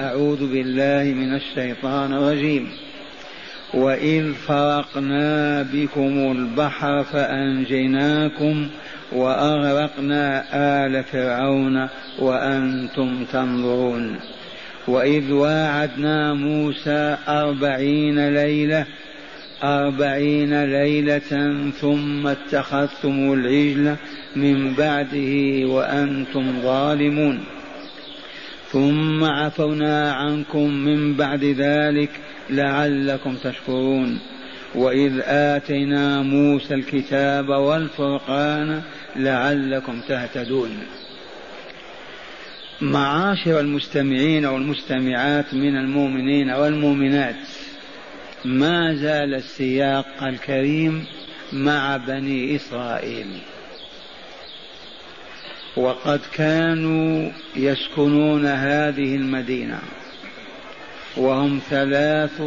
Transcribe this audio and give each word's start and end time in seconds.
أعوذ 0.00 0.52
بالله 0.52 1.14
من 1.14 1.34
الشيطان 1.34 2.12
الرجيم. 2.12 2.68
وإذ 3.74 4.32
فرقنا 4.32 5.62
بكم 5.62 6.32
البحر 6.32 7.04
فأنجيناكم 7.04 8.68
وأغرقنا 9.12 10.44
آل 10.54 11.04
فرعون 11.04 11.88
وأنتم 12.18 13.24
تنظرون. 13.24 14.16
وإذ 14.88 15.32
واعدنا 15.32 16.34
موسى 16.34 17.16
أربعين 17.28 18.28
ليلة 18.28 18.86
أربعين 19.64 20.64
ليلة 20.64 21.70
ثم 21.80 22.26
اتخذتم 22.26 23.32
العجل 23.32 23.96
من 24.36 24.74
بعده 24.74 25.66
وأنتم 25.66 26.62
ظالمون. 26.62 27.40
ثم 28.74 29.24
عفونا 29.24 30.12
عنكم 30.12 30.70
من 30.70 31.14
بعد 31.14 31.44
ذلك 31.44 32.10
لعلكم 32.50 33.36
تشكرون. 33.36 34.18
وإذ 34.74 35.20
آتينا 35.24 36.22
موسى 36.22 36.74
الكتاب 36.74 37.48
والفرقان 37.48 38.82
لعلكم 39.16 40.00
تهتدون. 40.08 40.70
معاشر 42.80 43.60
المستمعين 43.60 44.46
والمستمعات 44.46 45.54
من 45.54 45.76
المؤمنين 45.76 46.50
والمؤمنات 46.50 47.46
ما 48.44 48.94
زال 48.94 49.34
السياق 49.34 50.22
الكريم 50.22 51.04
مع 51.52 51.96
بني 51.96 52.56
إسرائيل. 52.56 53.26
وقد 55.76 56.20
كانوا 56.34 57.30
يسكنون 57.56 58.46
هذه 58.46 59.16
المدينة 59.16 59.78
وهم 61.16 61.60
ثلاث 61.70 62.42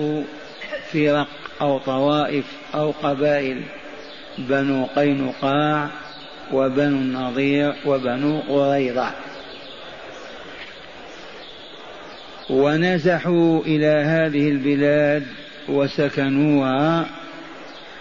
فرق 0.94 1.28
أو 1.62 1.78
طوائف 1.78 2.46
أو 2.76 2.92
قبائل 2.92 3.62
بنو 4.38 4.86
قينقاع 4.86 5.90
وبنو 6.54 6.98
النضير 6.98 7.76
وبنو 7.86 8.40
قريظة. 8.40 9.12
ونزحوا 12.50 13.62
إلى 13.62 14.04
هذه 14.06 14.50
البلاد 14.50 15.28
وسكنوها 15.70 17.06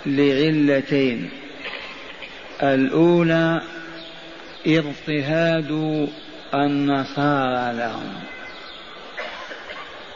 لعلتين 0.07 1.31
الأولى 2.63 3.61
اضطهاد 4.67 5.71
النصارى. 6.55 7.77
لهم 7.77 8.13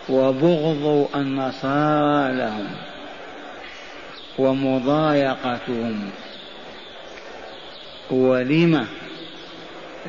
وبغض 0.08 1.08
النصارى 1.14 2.36
لهم 2.36 2.66
ومضايقتهم. 4.38 6.10
ولم؟ 8.10 8.86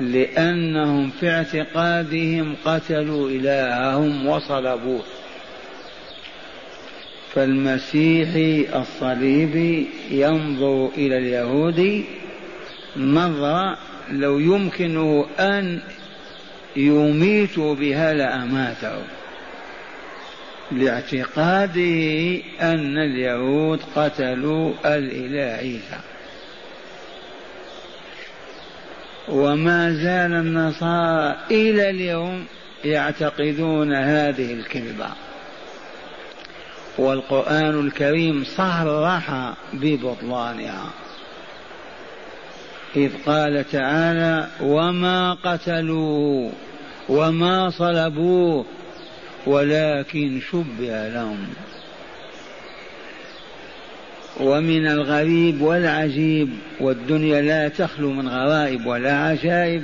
لأنهم 0.02 1.10
في 1.10 1.30
اعتقادهم 1.30 2.56
قتلوا 2.66 3.30
إلههم 3.30 4.28
وصلبوه. 4.28 5.04
فالمسيحي 7.34 8.68
الصليبي 8.76 9.88
ينظر 10.12 10.90
إلى 10.98 11.18
اليهود 11.18 12.06
نظرة 12.98 13.78
لو 14.10 14.40
يمكنه 14.40 15.26
أن 15.40 15.82
يميتوا 16.76 17.76
بها 17.76 18.14
لأماته. 18.14 19.04
لاعتقاده 20.72 22.42
أن 22.62 22.98
اليهود 22.98 23.80
قتلوا 23.96 24.74
الإله 24.86 25.58
عيسى 25.58 26.00
وما 29.28 29.92
زال 29.92 30.34
النصارى 30.34 31.38
إلى 31.52 31.90
اليوم 31.90 32.46
يعتقدون 32.86 33.94
هذه 33.94 34.54
الكذبة. 34.54 35.08
والقرآن 36.98 37.80
الكريم 37.88 38.44
صرح 38.44 39.54
ببطلانها. 39.74 40.90
إذ 42.96 43.12
قال 43.26 43.66
تعالى 43.72 44.48
وما 44.62 45.34
قتلوه 45.34 46.52
وما 47.10 47.70
صلبوه 47.70 48.66
ولكن 49.46 50.42
شبه 50.52 51.08
لهم 51.10 51.48
ومن 54.40 54.88
الغريب 54.88 55.62
والعجيب 55.62 56.50
والدنيا 56.80 57.42
لا 57.42 57.68
تخلو 57.68 58.12
من 58.12 58.28
غرائب 58.28 58.86
ولا 58.86 59.18
عجائب 59.18 59.84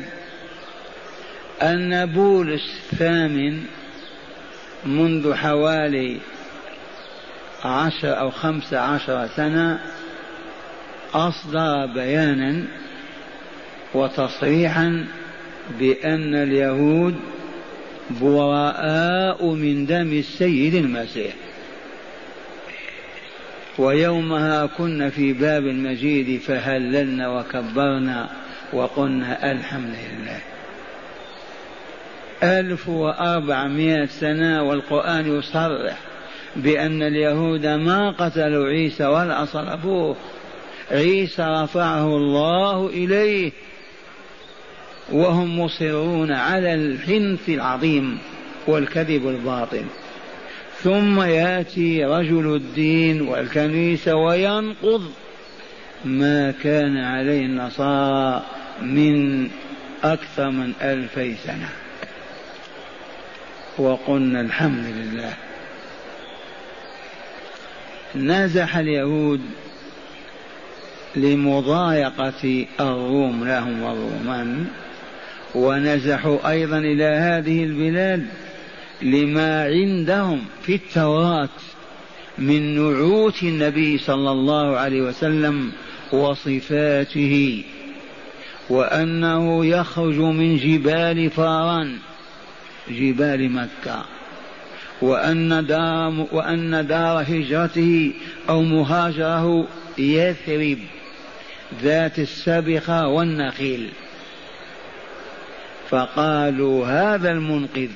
أن 1.61 2.05
بولس 2.05 2.61
الثامن 2.91 3.63
منذ 4.85 5.33
حوالي 5.33 6.17
عشر 7.65 8.19
أو 8.19 8.31
خمس 8.31 8.73
عشر 8.73 9.27
سنة 9.27 9.79
أصدر 11.13 11.85
بيانا 11.85 12.63
وتصريحا 13.93 15.05
بأن 15.79 16.35
اليهود 16.35 17.15
براء 18.21 19.45
من 19.45 19.85
دم 19.85 20.13
السيد 20.13 20.75
المسيح. 20.75 21.33
ويومها 23.77 24.65
كنا 24.65 25.09
في 25.09 25.33
باب 25.33 25.65
المجيد 25.67 26.41
فهللنا 26.41 27.29
وكبرنا 27.29 28.29
وقلنا 28.73 29.51
الحمد 29.51 29.95
لله. 30.11 30.39
ألف 32.43 32.89
وأربعمائة 32.89 34.05
سنة 34.05 34.63
والقرآن 34.63 35.37
يصرح 35.37 35.97
بأن 36.55 37.03
اليهود 37.03 37.65
ما 37.65 38.11
قتلوا 38.11 38.67
عيسى 38.67 39.05
ولا 39.05 39.45
صلبوه 39.45 40.15
عيسى 40.91 41.41
رفعه 41.41 42.07
الله 42.07 42.87
إليه. 42.87 43.51
وهم 45.11 45.59
مصرون 45.59 46.31
على 46.31 46.73
الحنث 46.73 47.49
العظيم 47.49 48.17
والكذب 48.67 49.27
الباطل. 49.27 49.83
ثم 50.83 51.21
يأتي 51.21 52.05
رجل 52.05 52.55
الدين 52.55 53.21
والكنيسه 53.21 54.15
وينقض 54.15 55.11
ما 56.05 56.51
كان 56.63 56.97
عليه 56.97 57.45
النصارى 57.45 58.43
من 58.81 59.49
أكثر 60.03 60.49
من 60.49 60.73
ألفي 60.81 61.35
سنة. 61.35 61.69
وقلنا 63.77 64.41
الحمد 64.41 64.85
لله. 64.85 65.33
نزح 68.15 68.77
اليهود 68.77 69.41
لمضايقة 71.15 72.65
الروم 72.79 73.47
لهم 73.47 73.83
والرومان 73.83 74.67
ونزحوا 75.57 76.49
أيضا 76.49 76.77
إلى 76.77 77.03
هذه 77.03 77.63
البلاد 77.63 78.25
لما 79.01 79.63
عندهم 79.63 80.41
في 80.61 80.75
التوراة 80.75 81.49
من 82.37 82.75
نعوت 82.75 83.43
النبي 83.43 83.97
صلى 83.97 84.31
الله 84.31 84.77
عليه 84.77 85.01
وسلم 85.01 85.71
وصفاته 86.11 87.63
وأنه 88.69 89.65
يخرج 89.65 90.19
من 90.19 90.57
جبال 90.57 91.29
فاران 91.29 91.97
جبال 92.89 93.51
مكة 93.51 94.05
وأن 95.01 95.65
دار 95.65 96.27
وأن 96.31 96.87
دار 96.87 97.21
هجرته 97.21 98.13
أو 98.49 98.61
مهاجره 98.61 99.67
يثرب 99.97 100.77
ذات 101.83 102.19
السبخة 102.19 103.07
والنخيل. 103.07 103.89
فقالوا 105.89 106.85
هذا 106.87 107.31
المنقذ 107.31 107.89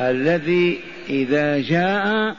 الذي 0.00 0.80
إذا 1.08 1.58
جاء 1.58 2.36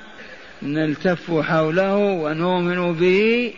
نلتف 0.63 1.31
حوله 1.31 1.95
ونؤمن 1.95 2.93
به 2.93 3.53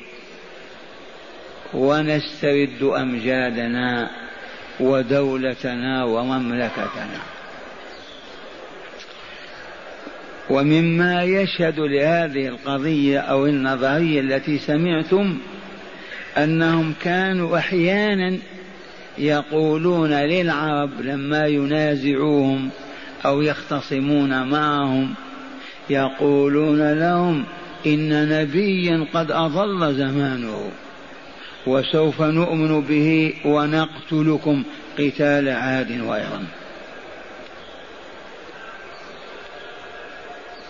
ونسترد 1.73 2.83
أمجادنا 2.83 4.09
ودولتنا 4.79 6.03
ومملكتنا. 6.03 7.19
ومما 10.49 11.23
يشهد 11.23 11.79
لهذه 11.79 12.47
القضية 12.47 13.19
أو 13.19 13.45
النظرية 13.45 14.19
التي 14.19 14.57
سمعتم 14.57 15.37
أنهم 16.37 16.93
كانوا 17.01 17.57
أحيانا 17.57 18.37
يقولون 19.17 20.13
للعرب 20.13 21.01
لما 21.01 21.45
ينازعوهم 21.45 22.69
أو 23.25 23.41
يختصمون 23.41 24.43
معهم 24.47 25.13
يقولون 25.89 26.93
لهم 26.93 27.43
إن 27.85 28.29
نبيا 28.29 29.07
قد 29.13 29.31
أضل 29.31 29.93
زمانه 29.95 30.71
وسوف 31.67 32.21
نؤمن 32.21 32.81
به 32.81 33.33
ونقتلكم 33.45 34.63
قتال 34.99 35.49
عاد 35.49 36.01
وإرم 36.01 36.45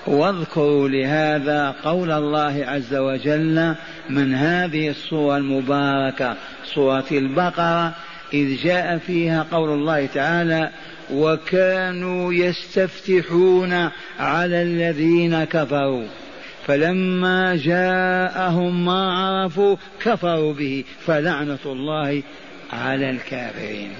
واذكروا 0.07 0.89
لهذا 0.89 1.75
قول 1.83 2.11
الله 2.11 2.65
عز 2.67 2.95
وجل 2.95 3.75
من 4.09 4.35
هذه 4.35 4.89
الصورة 4.89 5.37
المباركة 5.37 6.35
صورة 6.65 7.05
البقرة 7.11 7.93
إذ 8.33 8.57
جاء 8.63 8.97
فيها 8.97 9.45
قول 9.51 9.69
الله 9.69 10.05
تعالى 10.05 10.69
وكانوا 11.11 12.33
يستفتحون 12.33 13.89
على 14.19 14.61
الذين 14.61 15.43
كفروا 15.43 16.07
فلما 16.67 17.55
جاءهم 17.55 18.85
ما 18.85 19.13
عرفوا 19.13 19.75
كفروا 20.01 20.53
به 20.53 20.83
فلعنة 21.05 21.59
الله 21.65 22.23
على 22.73 23.09
الكافرين. 23.09 23.91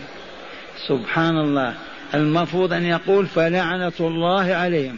سبحان 0.87 1.37
الله 1.37 1.73
المفروض 2.13 2.73
أن 2.73 2.85
يقول 2.85 3.25
فلعنة 3.25 3.93
الله 3.99 4.53
عليهم. 4.53 4.97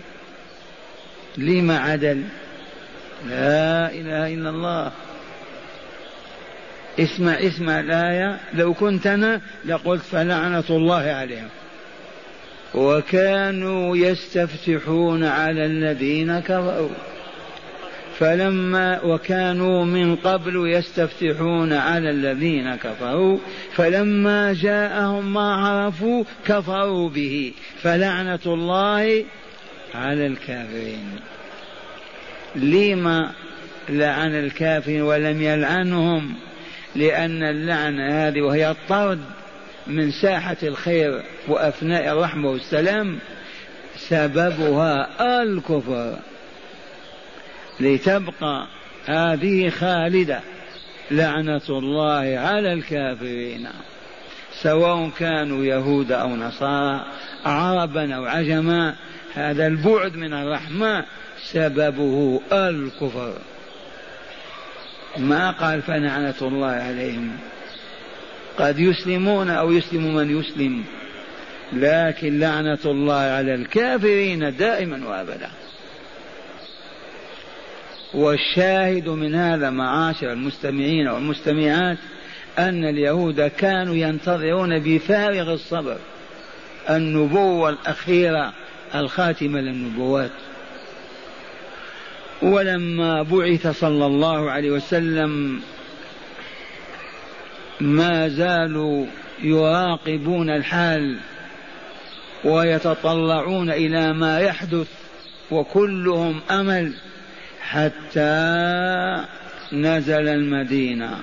لما 1.37 1.79
عدل؟ 1.79 2.23
لا 3.29 3.91
إله 3.91 4.33
إلا 4.33 4.49
الله. 4.49 4.91
اسمع 6.99 7.33
اسمع 7.33 7.79
الآية. 7.79 8.39
لو 8.53 8.73
كنت 8.73 9.07
أنا 9.07 9.41
لقلت 9.65 10.01
فلعنة 10.01 10.63
الله 10.69 11.01
عليهم. 11.01 11.47
وكانوا 12.73 13.97
يستفتحون 13.97 15.23
على 15.23 15.65
الذين 15.65 16.39
كفروا. 16.39 16.89
فلما 18.19 19.01
وكانوا 19.03 19.85
من 19.85 20.15
قبل 20.15 20.69
يستفتحون 20.69 21.73
على 21.73 22.09
الذين 22.09 22.75
كفروا. 22.75 23.37
فلما 23.75 24.53
جاءهم 24.53 25.33
ما 25.33 25.55
عرفوا 25.55 26.23
كفروا 26.47 27.09
به. 27.09 27.53
فلعنة 27.81 28.39
الله 28.45 29.25
على 29.95 30.27
الكافرين. 30.27 31.19
لما 32.55 33.31
لعن 33.89 34.35
الكافرين 34.35 35.01
ولم 35.01 35.41
يلعنهم؟ 35.41 36.35
لأن 36.95 37.43
اللعنة 37.43 38.27
هذه 38.27 38.41
وهي 38.41 38.71
الطرد 38.71 39.19
من 39.87 40.11
ساحة 40.11 40.57
الخير 40.63 41.23
وأفناء 41.47 42.13
الرحمة 42.13 42.49
والسلام 42.49 43.19
سببها 43.95 45.07
الكفر. 45.43 46.17
لتبقى 47.79 48.67
هذه 49.05 49.69
خالدة 49.69 50.39
لعنة 51.11 51.61
الله 51.69 52.39
على 52.39 52.73
الكافرين. 52.73 53.67
سواء 54.61 55.09
كانوا 55.19 55.65
يهود 55.65 56.11
أو 56.11 56.35
نصارى 56.35 57.05
عربا 57.45 58.15
أو 58.15 58.25
عجما 58.25 58.95
هذا 59.33 59.67
البعد 59.67 60.15
من 60.15 60.33
الرحمة 60.33 61.05
سببه 61.51 62.41
الكفر. 62.51 63.33
ما 65.17 65.51
قال 65.51 65.81
فلعنة 65.81 66.35
الله 66.41 66.67
عليهم. 66.67 67.31
قد 68.59 68.79
يسلمون 68.79 69.49
أو 69.49 69.71
يسلم 69.71 70.15
من 70.15 70.39
يسلم 70.39 70.83
لكن 71.73 72.39
لعنة 72.39 72.79
الله 72.85 73.13
على 73.13 73.55
الكافرين 73.55 74.55
دائما 74.57 75.07
وأبدا. 75.07 75.49
والشاهد 78.13 79.09
من 79.09 79.35
هذا 79.35 79.69
معاشر 79.69 80.31
المستمعين 80.31 81.07
والمستمعات 81.07 81.97
أن 82.59 82.85
اليهود 82.85 83.41
كانوا 83.41 83.95
ينتظرون 83.95 84.79
بفارغ 84.79 85.53
الصبر 85.53 85.97
النبوة 86.89 87.69
الأخيرة 87.69 88.53
الخاتمة 88.95 89.59
للنبوات. 89.59 90.31
ولما 92.41 93.23
بعث 93.23 93.67
صلى 93.67 94.05
الله 94.05 94.51
عليه 94.51 94.71
وسلم 94.71 95.61
ما 97.81 98.27
زالوا 98.27 99.05
يراقبون 99.43 100.49
الحال 100.49 101.17
ويتطلعون 102.43 103.69
إلى 103.69 104.13
ما 104.13 104.39
يحدث 104.39 104.87
وكلهم 105.51 106.41
أمل 106.51 106.93
حتى 107.61 109.25
نزل 109.73 110.27
المدينة. 110.27 111.19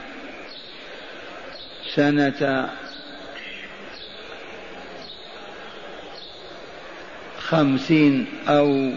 سنة 1.95 2.71
خمسين 7.39 8.27
أو 8.49 8.93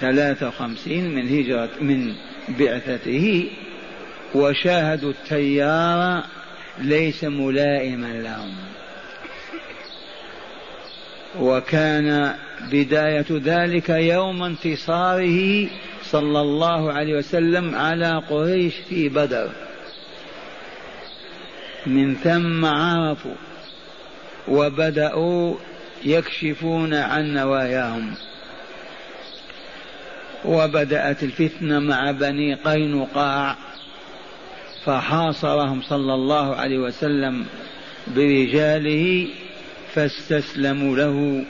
ثلاثة 0.00 0.48
وخمسين 0.48 1.14
من 1.14 1.28
هجرة 1.28 1.70
من 1.80 2.14
بعثته 2.48 3.50
وشاهدوا 4.34 5.10
التيار 5.10 6.24
ليس 6.78 7.24
ملائما 7.24 8.06
لهم. 8.06 8.54
وكان 11.40 12.34
بداية 12.72 13.26
ذلك 13.30 13.90
يوم 13.90 14.42
انتصاره 14.42 15.68
صلى 16.02 16.40
الله 16.40 16.92
عليه 16.92 17.18
وسلم 17.18 17.74
على 17.74 18.22
قريش 18.30 18.74
في 18.88 19.08
بدر. 19.08 19.50
من 21.86 22.14
ثم 22.14 22.64
عرفوا 22.64 23.34
وبدأوا 24.48 25.54
يكشفون 26.04 26.94
عن 26.94 27.34
نواياهم. 27.34 28.14
وبدأت 30.46 31.22
الفتنة 31.22 31.78
مع 31.78 32.10
بني 32.10 32.54
قينقاع 32.54 33.56
فحاصرهم 34.84 35.82
صلى 35.82 36.14
الله 36.14 36.56
عليه 36.56 36.78
وسلم 36.78 37.44
برجاله 38.06 39.28
فاستسلموا 39.94 40.96
له 40.96 41.44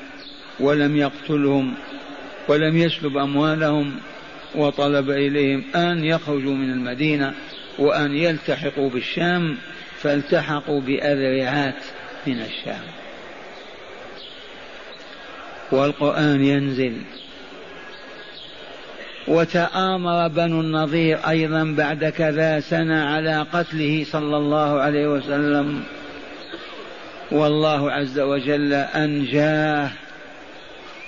ولم 0.60 0.96
يقتلهم 0.96 1.74
ولم 2.48 2.76
يسلب 2.76 3.16
أموالهم 3.16 3.96
وطلب 4.54 5.10
إليهم 5.10 5.64
أن 5.74 6.04
يخرجوا 6.04 6.54
من 6.54 6.70
المدينة 6.70 7.34
وأن 7.78 8.16
يلتحقوا 8.16 8.90
بالشام 8.90 9.56
فالتحقوا 10.00 10.80
بأذرعات 10.80 11.82
من 12.26 12.40
الشام. 12.40 12.82
والقرآن 15.72 16.44
ينزل 16.44 16.96
وتآمر 19.28 20.28
بنو 20.28 20.60
النضير 20.60 21.18
أيضا 21.28 21.74
بعد 21.76 22.04
كذا 22.04 22.60
سنة 22.60 23.04
على 23.04 23.46
قتله 23.52 24.04
صلى 24.04 24.36
الله 24.36 24.80
عليه 24.80 25.08
وسلم. 25.08 25.82
والله 27.30 27.92
عز 27.92 28.18
وجل 28.18 28.72
أنجاه 28.74 29.90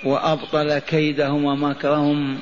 وأبطل 0.03 0.79
كيدهم 0.79 1.45
ومكرهم 1.45 2.37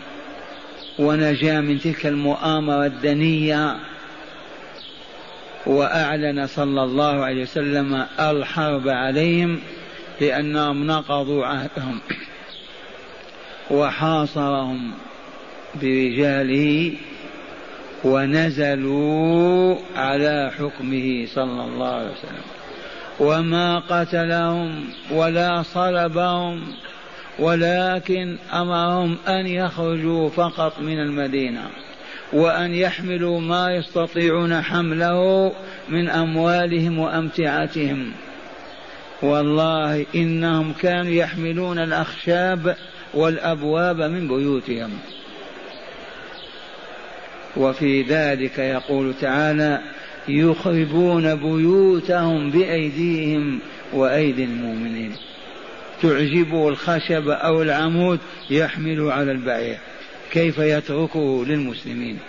ونجا 0.99 1.61
من 1.61 1.79
تلك 1.79 2.05
المؤامرة 2.05 2.85
الدنية 2.85 3.75
وأعلن 5.65 6.47
صلى 6.47 6.83
الله 6.83 7.25
عليه 7.25 7.41
وسلم 7.41 8.05
الحرب 8.19 8.87
عليهم 8.87 9.59
لأنهم 10.21 10.87
نقضوا 10.87 11.45
عهدهم 11.45 11.99
وحاصرهم. 13.71 14.91
برجاله 15.81 16.93
ونزلوا 18.03 19.75
على 19.95 20.51
حكمه 20.59 21.25
صلى 21.25 21.63
الله 21.65 21.87
عليه 21.87 22.11
وسلم. 22.11 22.57
وما 23.19 23.79
قتلهم 23.79 24.85
ولا 25.11 25.63
صلبهم 25.63 26.61
ولكن 27.39 28.37
أمرهم 28.53 29.17
أن 29.27 29.47
يخرجوا 29.47 30.29
فقط 30.29 30.79
من 30.79 30.99
المدينة 30.99 31.69
وأن 32.33 32.73
يحملوا 32.73 33.41
ما 33.41 33.75
يستطيعون 33.75 34.61
حمله 34.61 35.51
من 35.89 36.09
أموالهم 36.09 36.99
وأمتعتهم. 36.99 38.11
والله 39.21 40.05
إنهم 40.15 40.73
كانوا 40.73 41.11
يحملون 41.11 41.79
الأخشاب 41.79 42.75
والأبواب 43.13 44.01
من 44.01 44.27
بيوتهم. 44.27 44.89
وفي 47.57 48.01
ذلك 48.01 48.59
يقول 48.59 49.13
تعالى 49.21 49.81
يخربون 50.27 51.35
بيوتهم 51.35 52.51
بأيديهم 52.51 53.59
وأيدي 53.93 54.43
المؤمنين. 54.43 55.15
تعجبه 56.01 56.69
الخشب 56.69 57.29
أو 57.29 57.61
العمود 57.61 58.19
يحمله 58.49 59.13
على 59.13 59.31
البعير. 59.31 59.77
كيف 60.31 60.57
يتركه 60.57 61.45
للمسلمين؟ 61.45 62.19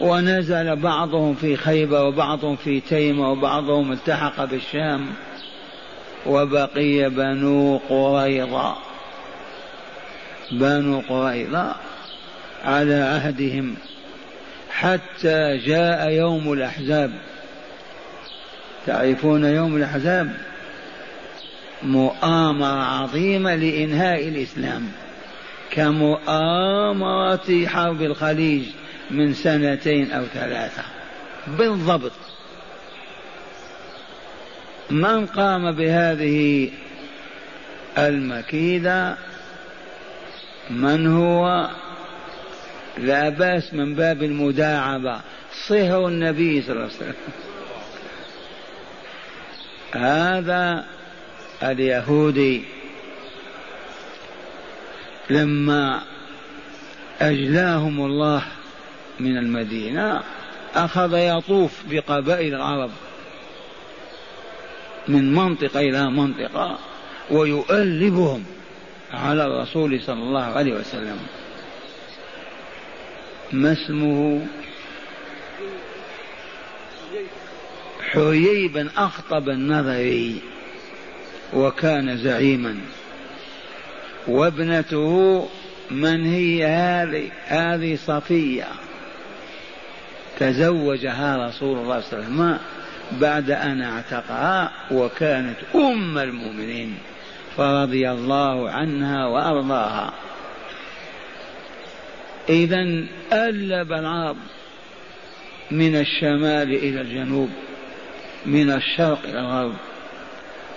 ونزل 0.00 0.76
بعضهم 0.76 1.34
في 1.34 1.56
خيبر 1.56 2.06
وبعضهم 2.06 2.56
في 2.56 2.80
تيمة 2.80 3.32
وبعضهم 3.32 3.92
التحق 3.92 4.44
بالشام. 4.44 5.06
وبقي 6.26 7.10
بنو 7.10 7.76
قريظة. 7.76 8.76
بنو 10.52 11.00
قريظة. 11.08 11.74
على 12.66 12.94
عهدهم 12.94 13.74
حتى 14.70 15.56
جاء 15.56 16.10
يوم 16.10 16.52
الأحزاب. 16.52 17.12
تعرفون 18.86 19.44
يوم 19.44 19.76
الأحزاب؟ 19.76 20.36
مؤامرة 21.82 22.82
عظيمة 22.82 23.54
لإنهاء 23.54 24.28
الإسلام 24.28 24.88
كمؤامرة 25.70 27.66
حرب 27.66 28.02
الخليج 28.02 28.62
من 29.10 29.34
سنتين 29.34 30.12
أو 30.12 30.24
ثلاثة. 30.24 30.82
بالضبط. 31.46 32.12
من 34.90 35.26
قام 35.26 35.72
بهذه 35.72 36.70
المكيدة؟ 37.98 39.16
من 40.70 41.06
هو؟ 41.06 41.68
لا 42.98 43.28
بأس 43.28 43.74
من 43.74 43.94
باب 43.94 44.22
المداعبة. 44.22 45.20
صهر 45.68 46.08
النبي 46.08 46.62
صلى 46.62 46.72
الله 46.72 46.82
عليه 46.82 46.94
وسلم. 46.94 47.14
هذا 49.94 50.84
اليهودي 51.62 52.64
لما 55.30 56.02
أجلاهم 57.20 58.00
الله 58.00 58.42
من 59.20 59.36
المدينة 59.38 60.22
أخذ 60.74 61.14
يطوف 61.14 61.82
بقبائل 61.90 62.54
العرب 62.54 62.90
من 65.08 65.34
منطقة 65.34 65.80
إلى 65.80 66.10
منطقة 66.10 66.78
ويؤلبهم 67.30 68.44
على 69.12 69.46
الرسول 69.46 70.00
صلى 70.02 70.22
الله 70.22 70.44
عليه 70.44 70.72
وسلم. 70.72 71.18
ما 73.52 73.72
اسمه؟ 73.72 74.46
حيي 78.12 78.68
بن 78.68 78.88
أخطب 78.96 79.48
النظري 79.48 80.40
وكان 81.54 82.16
زعيما. 82.16 82.76
وابنته 84.28 85.48
من 85.90 86.24
هي 86.24 86.66
هذه؟ 86.66 87.30
هذه 87.46 87.98
صفية. 88.06 88.68
تزوجها 90.38 91.48
رسول 91.48 91.78
الله 91.78 92.00
صلى 92.00 92.12
الله 92.12 92.24
عليه 92.24 92.26
وسلم 92.26 92.58
بعد 93.12 93.50
أن 93.50 93.82
اعتقها 93.82 94.72
وكانت 94.90 95.56
أم 95.74 96.18
المؤمنين 96.18 96.98
فرضي 97.56 98.10
الله 98.10 98.70
عنها 98.70 99.26
وأرضاها. 99.26 100.12
إذا 102.48 103.06
ألب 103.32 103.92
العرب 103.92 104.36
من 105.70 105.96
الشمال 105.96 106.74
إلى 106.74 107.00
الجنوب 107.00 107.50
من 108.46 108.70
الشرق 108.70 109.18
إلى 109.24 109.40
الغرب. 109.40 109.74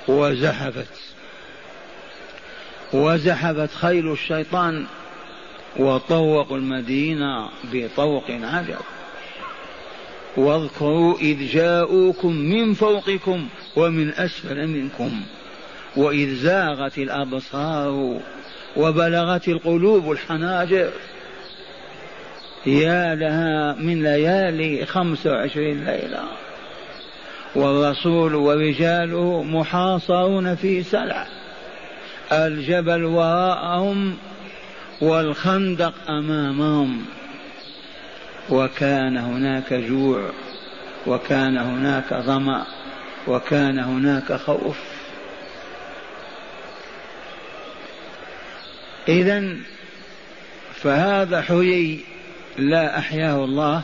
وزحفت. 0.08 0.94
وزحفت 2.94 3.74
خيل 3.74 4.12
الشيطان 4.12 4.86
وطوقوا 5.78 6.58
المدينة 6.58 7.50
بطوق 7.74 8.24
عجب. 8.30 8.80
واذكروا 10.38 11.18
إذ 11.18 11.52
جاءوكم 11.52 12.36
من 12.36 12.74
فوقكم 12.74 13.48
ومن 13.76 14.10
أسفل 14.10 14.68
منكم 14.68 15.22
وإذ 15.96 16.36
زاغت 16.36 16.98
الأبصار 16.98 18.20
وبلغت 18.78 19.48
القلوب 19.48 20.12
الحناجر. 20.12 20.92
يا 22.66 23.16
لها 23.16 23.74
من 23.74 24.04
ليالي 24.04 24.86
خمس 24.86 25.28
وعشرين 25.28 25.86
ليلة. 25.86 26.24
والرسول 27.56 28.36
ورجاله 28.36 29.44
محاصرون 29.44 30.56
في 30.56 30.84
سلع 30.84 31.28
الجبل 32.32 33.04
وراءهم 33.04 34.18
والخندق 35.02 35.94
أمامهم. 36.10 37.06
وكان 38.50 39.18
هناك 39.18 39.74
جوع 39.74 40.30
وكان 41.08 41.58
هناك 41.58 42.14
ظمأ 42.14 42.66
وكان 43.28 43.80
هناك 43.80 44.34
خوف. 44.34 44.78
اذا 49.08 49.56
فهذا 50.74 51.42
حيي. 51.42 52.19
لا 52.58 52.98
أحياه 52.98 53.46
الله 53.46 53.82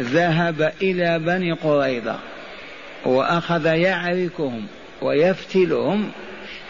ذهب 0.00 0.72
إلى 0.82 1.18
بني 1.18 1.52
قريظة 1.52 2.18
وأخذ 3.04 3.66
يعركهم 3.66 4.66
ويفتلهم 5.02 6.10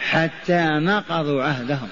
حتى 0.01 0.63
نقضوا 0.63 1.43
عهدهم 1.43 1.89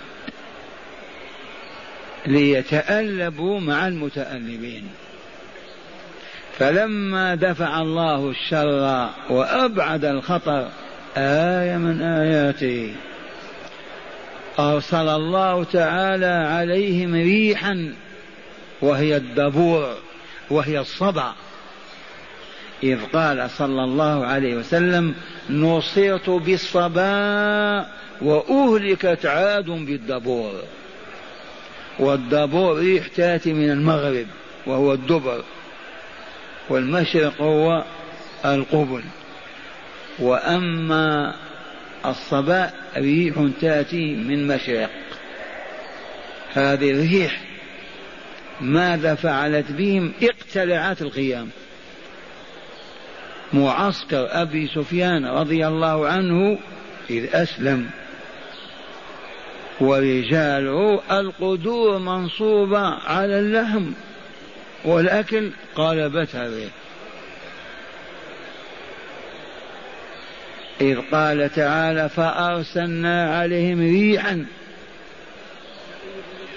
ليتألبوا 2.25 3.59
مع 3.59 3.87
المتألبين. 3.87 4.87
فلما 6.59 7.35
دفع 7.35 7.81
الله 7.81 8.29
الشر 8.29 9.09
وأبعد 9.29 10.05
الخطر 10.05 10.67
آية 11.17 11.77
من 11.77 12.01
آياته 12.01 12.95
أرسل 14.59 15.09
الله 15.09 15.63
تعالى 15.63 16.25
عليهم 16.25 17.13
ريحا 17.13 17.93
وهي 18.81 19.17
الدبور 19.17 19.95
وهي 20.49 20.79
الصبع 20.79 21.33
إذ 22.83 22.99
قال 23.13 23.49
صلى 23.49 23.83
الله 23.83 24.25
عليه 24.25 24.55
وسلم 24.55 25.15
نصرت 25.49 26.29
بالصبا 26.29 27.85
وأهلكت 28.21 29.25
عاد 29.25 29.65
بالدبور 29.65 30.61
والدبور 31.99 32.77
ريح 32.77 33.07
تأتي 33.07 33.53
من 33.53 33.71
المغرب 33.71 34.27
وهو 34.65 34.93
الدبر. 34.93 35.43
والمشرق 36.69 37.41
هو 37.41 37.83
القبل. 38.45 39.03
وأما 40.19 41.35
الصباء 42.05 42.73
ريح 42.97 43.35
تأتي 43.61 44.15
من 44.15 44.47
مشرق. 44.47 44.89
هذه 46.53 46.91
الريح 46.91 47.44
ماذا 48.61 49.15
فعلت 49.15 49.71
بهم 49.71 50.13
اقتلعت 50.23 51.01
القيام. 51.01 51.49
معسكر 53.53 54.27
أبي 54.41 54.67
سفيان 54.67 55.25
رضي 55.25 55.67
الله 55.67 56.07
عنه 56.07 56.57
إذ 57.09 57.35
أسلم. 57.35 57.89
ورجاله 59.81 61.01
القدور 61.19 61.97
منصوبة 61.97 62.79
على 62.87 63.39
اللحم 63.39 63.91
والأكل 64.85 65.51
قلبت 65.75 66.35
هذه 66.35 66.69
إذ 70.81 70.99
قال 71.11 71.49
تعالى 71.55 72.09
فأرسلنا 72.09 73.37
عليهم 73.37 73.79
ريحا 73.79 74.45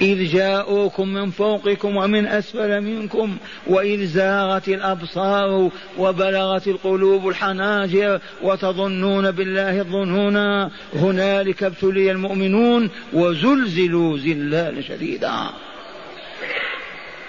إذ 0.00 0.32
جاءوكم 0.32 1.08
من 1.08 1.30
فوقكم 1.30 1.96
ومن 1.96 2.26
أسفل 2.26 2.80
منكم 2.80 3.36
وإذ 3.66 4.06
زاغت 4.06 4.68
الأبصار 4.68 5.70
وبلغت 5.98 6.68
القلوب 6.68 7.28
الحناجر 7.28 8.20
وتظنون 8.42 9.30
بالله 9.30 9.80
الظنون 9.80 10.70
هنالك 10.94 11.62
ابتلي 11.62 12.10
المؤمنون 12.10 12.90
وزلزلوا 13.12 14.18
زلالا 14.18 14.80
شديدا. 14.80 15.34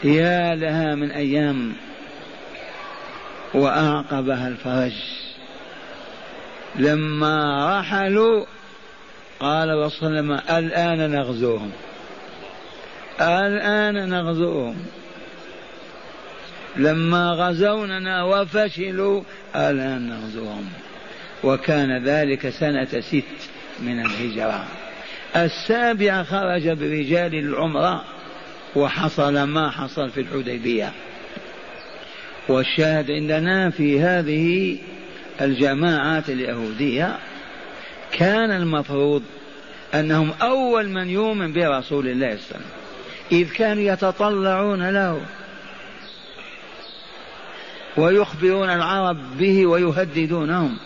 يا 0.03 0.55
لها 0.55 0.95
من 0.95 1.11
أيام 1.11 1.73
وأعقبها 3.53 4.47
الفرج. 4.47 4.93
لما 6.75 7.67
رحلوا 7.79 8.45
قال 9.39 9.67
صلى 9.67 9.73
الله 9.73 9.73
عليه 9.73 9.85
وسلم 9.85 10.31
الآن 10.31 11.11
نغزوهم. 11.11 11.71
الآن 13.21 14.09
نغزوهم. 14.09 14.75
لما 16.77 17.31
غزوننا 17.31 18.23
وفشلوا 18.23 19.21
الآن 19.55 20.09
نغزوهم. 20.09 20.69
وكان 21.43 22.05
ذلك 22.05 22.49
سنة 22.49 23.01
ست 23.01 23.49
من 23.79 24.05
الهجرة. 24.05 24.65
السابعة 25.35 26.23
خرج 26.23 26.69
برجال 26.69 27.35
العمرة 27.35 28.03
وحصل 28.75 29.43
ما 29.43 29.69
حصل 29.69 30.09
في 30.09 30.21
الحديبية. 30.21 30.91
والشاهد 32.49 33.11
عندنا 33.11 33.69
في 33.69 34.01
هذه 34.01 34.77
الجماعات 35.41 36.29
اليهودية 36.29 37.15
كان 38.11 38.51
المفروض 38.51 39.23
أنهم 39.93 40.31
أول 40.41 40.89
من 40.89 41.09
يؤمن 41.09 41.53
برسول 41.53 42.07
الله 42.07 42.27
صلى 42.27 42.27
الله 42.27 42.27
عليه 42.27 42.35
وسلم. 42.35 42.80
إذ 43.31 43.49
كانوا 43.51 43.83
يتطلعون 43.83 44.89
له 44.89 45.21
ويخبرون 47.97 48.69
العرب 48.69 49.17
به 49.37 49.65
ويهددونهم. 49.65 50.77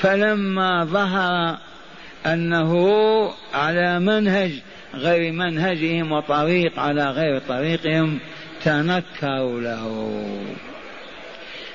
فلما 0.00 0.84
ظهر 0.84 1.58
أنه 2.26 2.74
على 3.54 4.00
منهج 4.00 4.52
غير 4.94 5.32
منهجهم 5.32 6.12
وطريق 6.12 6.78
على 6.78 7.10
غير 7.10 7.40
طريقهم 7.48 8.18
تنكروا 8.64 9.60
له. 9.60 10.24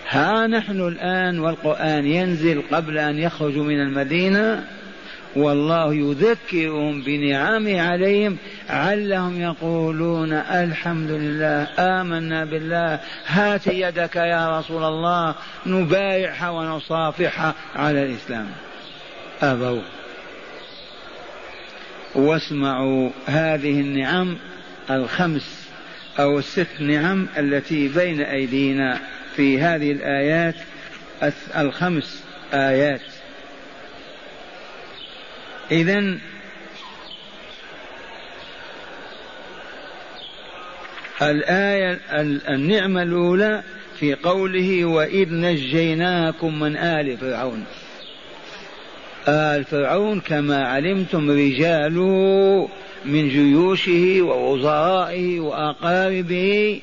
ها 0.10 0.48
نحن 0.48 0.88
الآن 0.88 1.40
والقرآن 1.40 2.06
ينزل 2.06 2.62
قبل 2.72 2.98
أن 2.98 3.20
يخرجوا 3.20 3.64
من 3.64 3.80
المدينة؟ 3.82 4.68
والله 5.36 5.94
يذكرهم 5.94 7.02
بنعمه 7.02 7.82
عليهم 7.82 8.38
علهم 8.70 9.42
يقولون 9.42 10.34
الحمد 10.34 11.12
لله 11.12 11.68
آمنا 11.80 12.46
بالله 12.46 13.00
هات 13.26 13.68
يدك 13.68 14.16
يا 14.16 14.60
رسول 14.60 14.84
الله 14.84 15.36
نبايعها 15.66 16.50
ونصافحها 16.50 17.56
على 17.76 18.04
الإسلام. 18.04 18.48
أبوا 19.42 19.82
واسمعوا 22.16 23.10
هذه 23.26 23.80
النعم 23.80 24.38
الخمس 24.90 25.68
أو 26.20 26.40
الست 26.40 26.68
نعم 26.80 27.28
التي 27.38 27.88
بين 27.88 28.22
أيدينا 28.22 29.00
في 29.36 29.62
هذه 29.62 29.92
الآيات 29.92 30.56
الخمس 31.58 32.24
آيات. 32.54 33.13
إذا 35.72 36.18
الآية 41.22 42.00
النعمة 42.50 43.04
الأولى 43.04 43.64
في 44.00 44.14
قوله 44.14 44.86
وإذ 44.86 45.34
نجيناكم 45.34 46.60
من 46.60 46.78
آل 46.78 47.18
فرعون. 47.18 47.66
آل 49.28 49.64
فرعون 49.64 50.20
كما 50.20 50.68
علمتم 50.68 51.32
رجاله 51.32 52.70
من 53.06 53.30
جيوشه 53.30 54.22
ووزرائه 54.22 55.40
وأقاربه. 55.40 56.82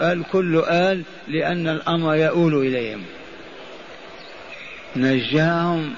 الكل 0.00 0.62
آل 0.68 1.02
لأن 1.28 1.68
الأمر 1.68 2.14
يؤول 2.14 2.66
إليهم. 2.66 3.02
نجاهم 4.96 5.94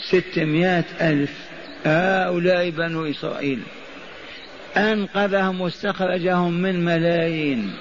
ستمائة 0.00 0.84
ألف. 1.00 1.30
هؤلاء 1.86 2.70
بنو 2.70 3.10
إسرائيل. 3.10 3.62
أنقذهم 4.76 5.60
واستخرجهم 5.60 6.52
من 6.52 6.84
ملايين. 6.84 7.72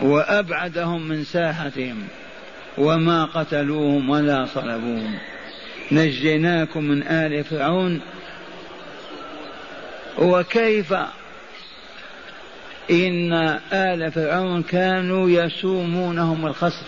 وأبعدهم 0.00 1.08
من 1.08 1.24
ساحتهم. 1.24 2.08
وما 2.78 3.24
قتلوهم 3.24 4.10
ولا 4.10 4.46
صلبوهم. 4.54 5.18
نجيناكم 5.92 6.84
من 6.84 7.02
آل 7.02 7.44
فرعون. 7.44 8.00
وكيف 10.18 10.94
إن 12.90 13.32
آل 13.72 14.12
فرعون 14.12 14.62
كانوا 14.62 15.30
يسومونهم 15.30 16.46
الخسف 16.46 16.86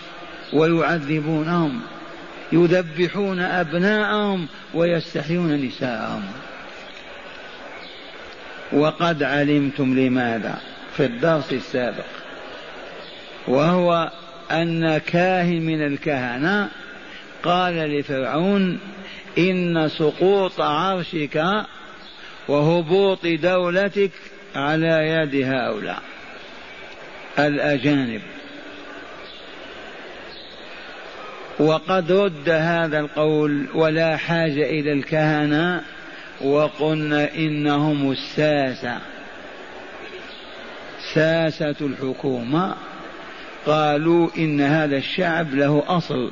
ويعذبونهم؟ 0.53 1.81
يذبحون 2.51 3.39
أبناءهم 3.39 4.47
ويستحيون 4.73 5.65
نساءهم. 5.65 6.23
وقد 8.73 9.23
علمتم 9.23 9.99
لماذا 9.99 10.61
في 10.97 11.05
الدرس 11.05 11.53
السابق؟ 11.53 12.05
وهو 13.47 14.11
أن 14.51 14.97
كاهن 14.97 15.61
من 15.61 15.85
الكهنة 15.85 16.69
قال 17.43 17.73
لفرعون 17.73 18.79
إن 19.37 19.89
سقوط 19.89 20.61
عرشك 20.61 21.65
وهبوط 22.47 23.25
دولتك 23.25 24.11
على 24.55 25.07
يد 25.07 25.45
هؤلاء. 25.45 26.01
الأجانب. 27.39 28.21
وقد 31.59 32.11
رد 32.11 32.49
هذا 32.49 32.99
القول 32.99 33.67
ولا 33.73 34.17
حاجة 34.17 34.69
إلى 34.69 34.93
الكهنة 34.93 35.83
وقلنا 36.41 37.35
إنهم 37.35 38.11
الساسة 38.11 38.97
ساسة 41.13 41.75
الحكومة. 41.81 42.75
قالوا 43.65 44.29
إن 44.37 44.61
هذا 44.61 44.97
الشعب 44.97 45.53
له 45.53 45.83
أصل 45.87 46.31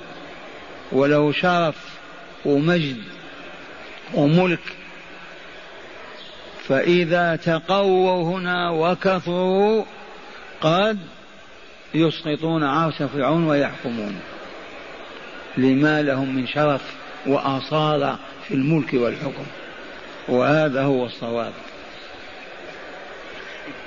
وله 0.92 1.32
شرف 1.32 2.00
ومجد 2.46 2.98
وملك. 4.14 4.60
فإذا 6.68 7.36
تقووا 7.36 8.38
هنا 8.38 8.70
وكثروا 8.70 9.84
قد 10.62 11.00
يسقطون 11.94 12.64
عرش 12.64 13.04
فرعون 13.04 13.44
ويحكمون. 13.48 14.20
لما 15.58 16.02
لهم 16.02 16.36
من 16.36 16.48
شرف 16.48 16.82
وأصالة 17.26 18.18
في 18.48 18.54
الملك 18.54 18.94
والحكم. 18.94 19.46
وهذا 20.28 20.82
هو 20.82 21.06
الصواب. 21.06 21.54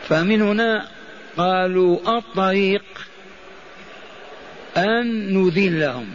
فمن 0.08 0.42
هنا 0.42 0.88
قالوا 1.36 2.18
الطريق 2.18 2.84
أن 4.76 5.34
نذلهم. 5.34 6.06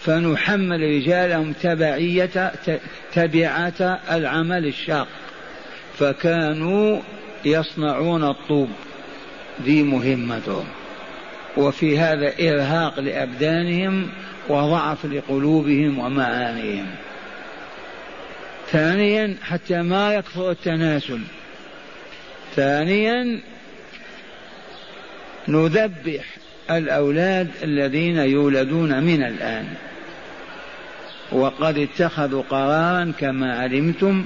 فنحمل 0.00 0.80
رجالهم 0.80 1.52
تبعية 1.52 2.52
تبعة 3.12 4.00
العمل 4.10 4.66
الشاق. 4.66 5.08
فكانوا 5.98 7.00
يصنعون 7.44 8.24
الطوب. 8.24 8.68
ذي 9.62 9.82
مهمتهم. 9.82 10.66
وفي 11.56 11.98
هذا 11.98 12.32
إرهاق 12.40 13.00
لأبدانهم 13.00 14.08
وضعف 14.48 15.06
لقلوبهم 15.06 15.98
ومعانيهم. 15.98 16.86
ثانيا 18.70 19.36
حتى 19.42 19.82
ما 19.82 20.14
يكثر 20.14 20.50
التناسل. 20.50 21.20
ثانيا 22.56 23.40
نذبح 25.48 26.24
الأولاد 26.70 27.48
الذين 27.62 28.16
يولدون 28.16 29.02
من 29.02 29.22
الآن. 29.22 29.66
وقد 31.32 31.78
اتخذوا 31.78 32.42
قرارا 32.42 33.12
كما 33.20 33.58
علمتم 33.58 34.24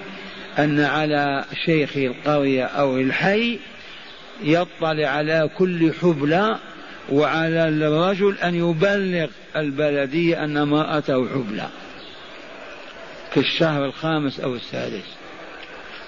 أن 0.58 0.80
على 0.80 1.44
شيخ 1.64 1.96
القرية 1.96 2.64
أو 2.64 2.98
الحي 2.98 3.58
يطلع 4.42 5.08
على 5.08 5.50
كل 5.58 5.92
حبلى 6.02 6.58
وعلى 7.12 7.68
الرجل 7.68 8.38
أن 8.38 8.54
يبلغ 8.54 9.28
البلدية 9.56 10.44
أن 10.44 10.56
امرأته 10.56 11.28
حبلى 11.28 11.68
في 13.30 13.40
الشهر 13.40 13.84
الخامس 13.84 14.40
أو 14.40 14.54
السادس. 14.54 15.04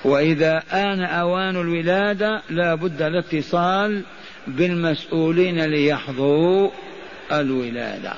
وإذا 0.04 0.62
آن 0.72 1.00
أوان 1.00 1.56
الولادة 1.56 2.42
لا 2.50 2.74
بد 2.74 3.02
الاتصال 3.02 4.02
بالمسؤولين 4.46 5.64
ليحضروا 5.64 6.70
الولادة. 7.32 8.12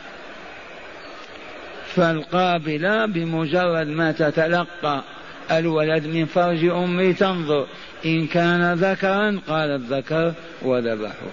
فالقابلة 1.95 3.07
بمجرد 3.07 3.87
ما 3.87 4.13
تتلقى 4.13 5.03
الولد 5.51 6.07
من 6.07 6.27
فرج 6.27 6.65
أمه 6.65 7.13
تنظر 7.13 7.67
إن 8.07 8.27
كان 8.27 8.75
ذكرا 8.75 9.41
قالت 9.49 9.93
ذكر 9.93 10.33
وذبحوا 10.63 11.29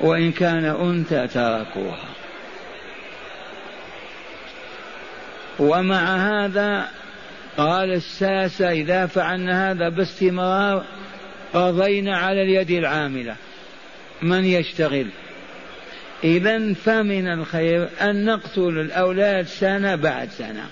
وإن 0.00 0.32
كان 0.32 0.64
أنثى 0.64 1.26
تركوها. 1.26 2.08
ومع 5.58 6.16
هذا 6.16 6.88
قال 7.56 7.92
الساسة 7.92 8.70
إذا 8.70 9.06
فعلنا 9.06 9.70
هذا 9.70 9.88
باستمرار 9.88 10.84
قضينا 11.54 12.18
على 12.18 12.42
اليد 12.42 12.70
العاملة. 12.70 13.36
من 14.22 14.44
يشتغل؟ 14.44 15.06
إذا 16.24 16.74
فمن 16.74 17.28
الخير 17.28 17.88
أن 18.00 18.24
نقتل 18.24 18.78
الأولاد 18.78 19.46
سنة 19.46 19.94
بعد 19.94 20.28
سنة. 20.30 20.66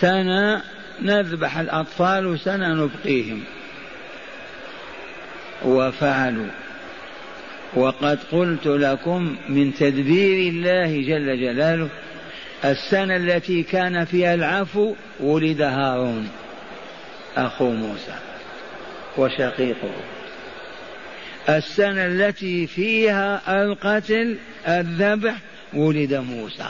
سنة 0.00 0.62
نذبح 1.02 1.58
الأطفال 1.58 2.26
وسنة 2.26 2.74
نبقيهم. 2.74 3.44
وفعلوا. 5.64 6.50
وقد 7.74 8.18
قلت 8.32 8.66
لكم 8.66 9.36
من 9.48 9.74
تدبير 9.74 10.52
الله 10.52 10.86
جل 10.86 11.40
جلاله 11.40 11.88
السنة 12.64 13.16
التي 13.16 13.62
كان 13.62 14.04
فيها 14.04 14.34
العفو 14.34 14.94
ولد 15.20 15.62
هارون 15.62 16.28
أخو 17.36 17.70
موسى 17.70 18.14
وشقيقه. 19.16 19.90
السنة 21.48 22.06
التي 22.06 22.66
فيها 22.66 23.62
القتل 23.62 24.36
الذبح 24.68 25.34
ولد 25.74 26.14
موسى. 26.14 26.68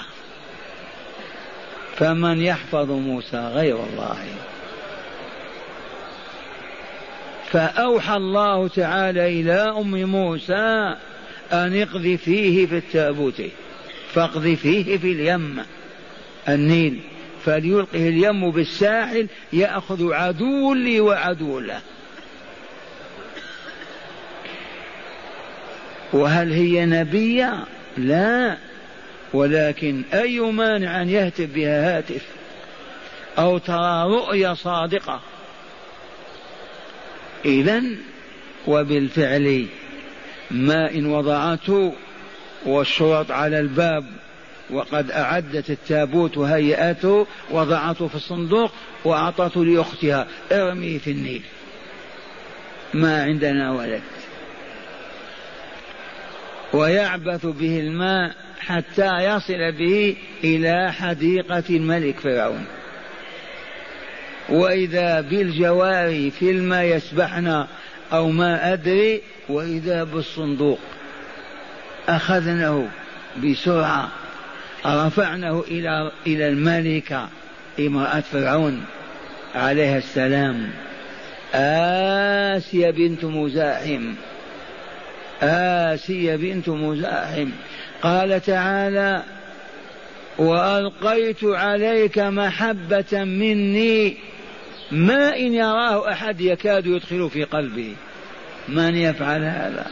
فمن 1.96 2.42
يحفظ 2.42 2.90
موسى 2.90 3.37
غير 3.37 3.77
الله. 3.77 4.16
فأوحى 7.53 8.17
الله 8.17 8.69
تعالى 8.69 9.41
إلى 9.41 9.53
أم 9.53 10.05
موسى 10.05 10.95
أن 11.53 11.83
اقذفيه 11.83 12.67
في 12.67 12.77
التابوت 12.77 13.43
فاقذفيه 14.15 14.97
في 14.97 15.13
اليم 15.13 15.63
النيل 16.49 17.01
فليلقه 17.45 18.09
اليم 18.09 18.51
بالساحل 18.51 19.27
يأخذ 19.53 20.13
عدو 20.13 20.75
لي 20.75 21.01
وعدو 21.01 21.61
له. 21.61 21.81
وهل 26.13 26.53
هي 26.53 26.87
نبية؟ 26.87 27.65
لا 27.97 28.57
ولكن 29.35 30.03
أي 30.15 30.41
مانع 30.41 31.03
أن 31.03 31.09
يهتف 31.09 31.55
بها 31.55 31.99
هاتف؟ 31.99 32.23
أو 33.39 33.59
ترى 33.59 34.05
رؤيا 34.05 34.55
صادقة؟ 34.55 35.21
إذا 37.44 37.83
وبالفعل 38.66 39.66
ما 40.51 40.90
إن 40.90 41.07
وضعته 41.07 41.94
والشرط 42.66 43.31
على 43.31 43.61
الباب 43.61 44.05
وقد 44.70 45.11
أعدت 45.11 45.70
التابوت 45.70 46.37
وهيئته 46.37 47.27
وضعته 47.51 48.09
في 48.09 48.14
الصندوق 48.14 48.72
وأعطته 49.05 49.64
لأختها. 49.64 50.27
ارمي 50.53 50.98
في 50.98 51.11
النيل. 51.11 51.42
ما 52.94 53.22
عندنا 53.22 53.72
ولد. 53.72 54.03
ويعبث 56.72 57.46
به 57.46 57.81
الماء 57.81 58.35
حتى 58.61 59.24
يصل 59.24 59.72
به 59.72 60.16
إلى 60.44 60.92
حديقة 60.92 61.64
الملك 61.70 62.20
فرعون. 62.20 62.66
وإذا 64.49 65.21
بالجواري 65.21 66.31
في 66.31 66.51
الماء 66.51 66.85
يسبحن 66.85 67.67
أو 68.13 68.31
ما 68.31 68.73
أدري 68.73 69.23
وإذا 69.49 70.05
بالصندوق. 70.05 70.79
أخذناه 72.09 72.85
بسرعة. 73.45 74.09
رفعناه 74.87 75.65
إلى 75.69 76.11
إلى 76.27 76.49
الملكة 76.49 77.29
امرأة 77.81 78.21
فرعون 78.21 78.85
عليها 79.55 79.99
السلام. 79.99 80.71
آسيا 81.55 82.91
بنت 82.91 83.25
مزاحم. 83.25 84.15
آسيا 85.43 86.37
بنت 86.37 86.69
مزاحم. 86.69 87.49
قال 88.03 88.41
تعالى 88.41 89.23
وألقيت 90.38 91.44
عليك 91.44 92.18
محبة 92.18 93.24
مني 93.24 94.16
ما 94.90 95.37
إن 95.37 95.55
يراه 95.55 96.12
أحد 96.12 96.40
يكاد 96.40 96.87
يدخل 96.87 97.31
في 97.31 97.44
قلبه 97.44 97.94
من 98.68 98.96
يفعل 98.96 99.42
هذا؟ 99.42 99.87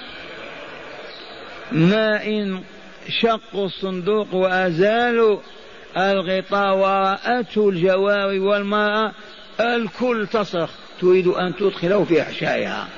ما 1.72 2.26
إن 2.26 2.60
شقوا 3.08 3.66
الصندوق 3.66 4.34
وأزالوا 4.34 5.38
الغطاء 5.96 6.76
ورأته 6.76 7.68
الجواري 7.68 8.38
والمرأة 8.38 9.12
الكل 9.60 10.26
تصرخ 10.32 10.70
تريد 11.00 11.26
أن 11.26 11.56
تدخله 11.56 12.04
في 12.04 12.22
أحشائها. 12.22 12.88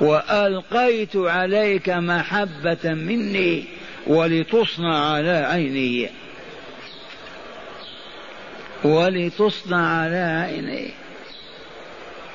وألقيت 0.00 1.16
عليك 1.16 1.90
محبة 1.90 2.84
مني 2.84 3.64
ولتصنع 4.06 5.12
على 5.12 5.30
عيني. 5.30 6.21
ولتصنع 8.84 10.00
على 10.00 10.16
عيني 10.16 10.90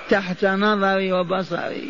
تحت 0.10 0.46
نظري 0.46 1.12
وبصري. 1.12 1.90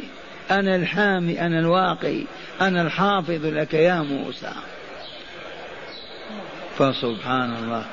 أنا 0.51 0.75
الحامي 0.75 1.41
أنا 1.41 1.59
الواقي 1.59 2.23
أنا 2.61 2.81
الحافظ 2.81 3.45
لك 3.45 3.73
يا 3.73 4.01
موسى. 4.01 4.51
فسبحان 6.77 7.55
الله. 7.55 7.85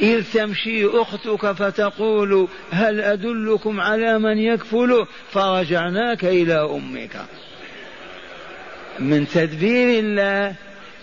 إذ 0.00 0.24
تمشي 0.32 0.86
أختك 0.86 1.52
فتقول 1.52 2.48
هل 2.70 3.00
أدلكم 3.00 3.80
على 3.80 4.18
من 4.18 4.38
يكفله 4.38 5.06
فرجعناك 5.30 6.24
إلى 6.24 6.54
أمك. 6.54 7.16
من 8.98 9.28
تدبير 9.28 9.98
الله 9.98 10.54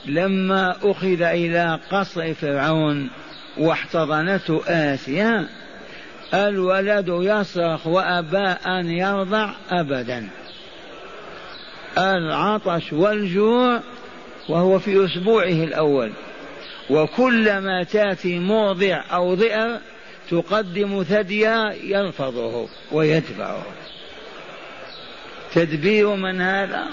لما 0.05 0.75
أخذ 0.83 1.21
إلى 1.21 1.79
قصر 1.91 2.33
فرعون 2.33 3.09
واحتضنته 3.57 4.61
آسيا 4.67 5.47
الولد 6.33 7.07
يصرخ 7.07 7.87
وأبى 7.87 8.47
أن 8.67 8.89
يرضع 8.89 9.51
أبدا. 9.71 10.27
العطش 11.97 12.93
والجوع 12.93 13.79
وهو 14.49 14.79
في 14.79 15.05
أسبوعه 15.05 15.63
الأول. 15.63 16.11
وكلما 16.89 17.83
تأتي 17.83 18.39
موضع 18.39 19.03
أو 19.11 19.35
ضئر 19.35 19.79
تقدم 20.29 21.03
ثديا 21.03 21.75
يلفظه 21.83 22.67
ويدفعه. 22.91 23.65
تدبير 25.53 26.15
من 26.15 26.41
هذا؟ 26.41 26.87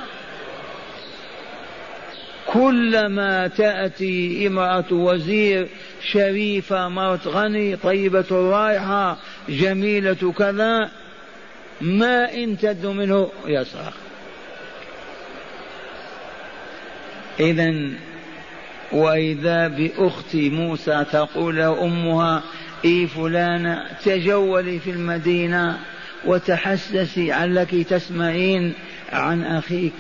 كلما 2.47 3.47
تأتي 3.47 4.47
امرأة 4.47 4.93
وزير 4.93 5.69
شريفة 6.13 6.89
مرت 6.89 7.27
غني 7.27 7.77
طيبة 7.77 8.25
الرائحة 8.31 9.19
جميلة 9.49 10.33
كذا 10.39 10.91
ما 11.81 12.35
إن 12.35 12.59
تد 12.59 12.87
منه 12.87 13.31
يصرخ 13.47 13.95
إذا 17.41 17.73
وإذا 18.93 19.69
بأخت 19.69 20.35
موسى 20.37 21.05
تقول 21.13 21.61
أمها 21.61 22.43
إي 22.85 23.07
فلانة 23.07 23.87
تجولي 24.05 24.79
في 24.79 24.91
المدينة 24.91 25.79
وتحسسي 26.25 27.33
علك 27.33 27.75
تسمعين 27.75 28.75
عن 29.13 29.43
أخيك 29.43 29.93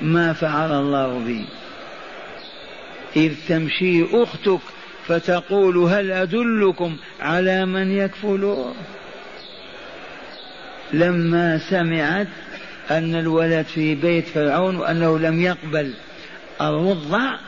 ما 0.00 0.32
فعل 0.32 0.72
الله 0.72 1.18
بي. 1.18 1.44
إذ 3.16 3.34
تمشي 3.48 4.04
أختك 4.22 4.60
فتقول 5.06 5.76
هل 5.76 6.12
أدلكم 6.12 6.96
على 7.20 7.66
من 7.66 7.90
يكفله؟ 7.90 8.74
لما 10.92 11.58
سمعت 11.70 12.28
أن 12.90 13.14
الولد 13.14 13.66
في 13.66 13.94
بيت 13.94 14.26
فرعون 14.26 14.76
وأنه 14.76 15.18
لم 15.18 15.40
يقبل 15.40 15.94
الرضع 16.60 17.38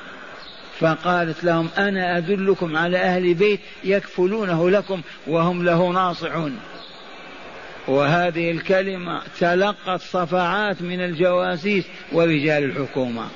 فقالت 0.78 1.44
لهم 1.44 1.68
أنا 1.78 2.18
أدلكم 2.18 2.76
على 2.76 2.98
أهل 2.98 3.34
بيت 3.34 3.60
يكفلونه 3.84 4.70
لكم 4.70 5.02
وهم 5.26 5.64
له 5.64 5.88
ناصحون. 5.92 6.58
وهذه 7.88 8.50
الكلمة 8.50 9.22
تلقت 9.40 10.00
صفعات 10.00 10.82
من 10.82 11.00
الجواسيس 11.00 11.84
ورجال 12.12 12.64
الحكومة. 12.64 13.26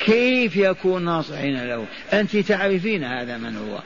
كيف 0.00 0.56
يكون 0.56 1.04
ناصحين 1.04 1.68
له؟ 1.68 1.86
أنت 2.12 2.36
تعرفين 2.36 3.04
هذا 3.04 3.36
من 3.36 3.56
هو؟ 3.56 3.78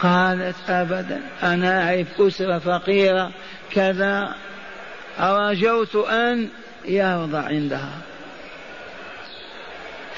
قالت 0.00 0.56
أبدا 0.68 1.20
أنا 1.42 1.88
أعرف 1.88 2.20
أسرة 2.20 2.58
فقيرة 2.58 3.30
كذا 3.72 4.34
رجوت 5.20 5.96
أن 5.96 6.48
يرضى 6.84 7.38
عندها. 7.38 7.98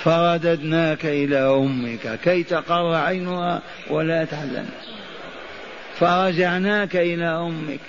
فرددناك 0.04 1.06
إلى 1.06 1.38
أمك 1.38 2.20
كي 2.24 2.42
تقر 2.42 2.94
عينها 2.94 3.62
ولا 3.90 4.24
تحزن. 4.24 4.66
فرجعناك 5.98 6.96
إلى 6.96 7.26
أمك. 7.26 7.80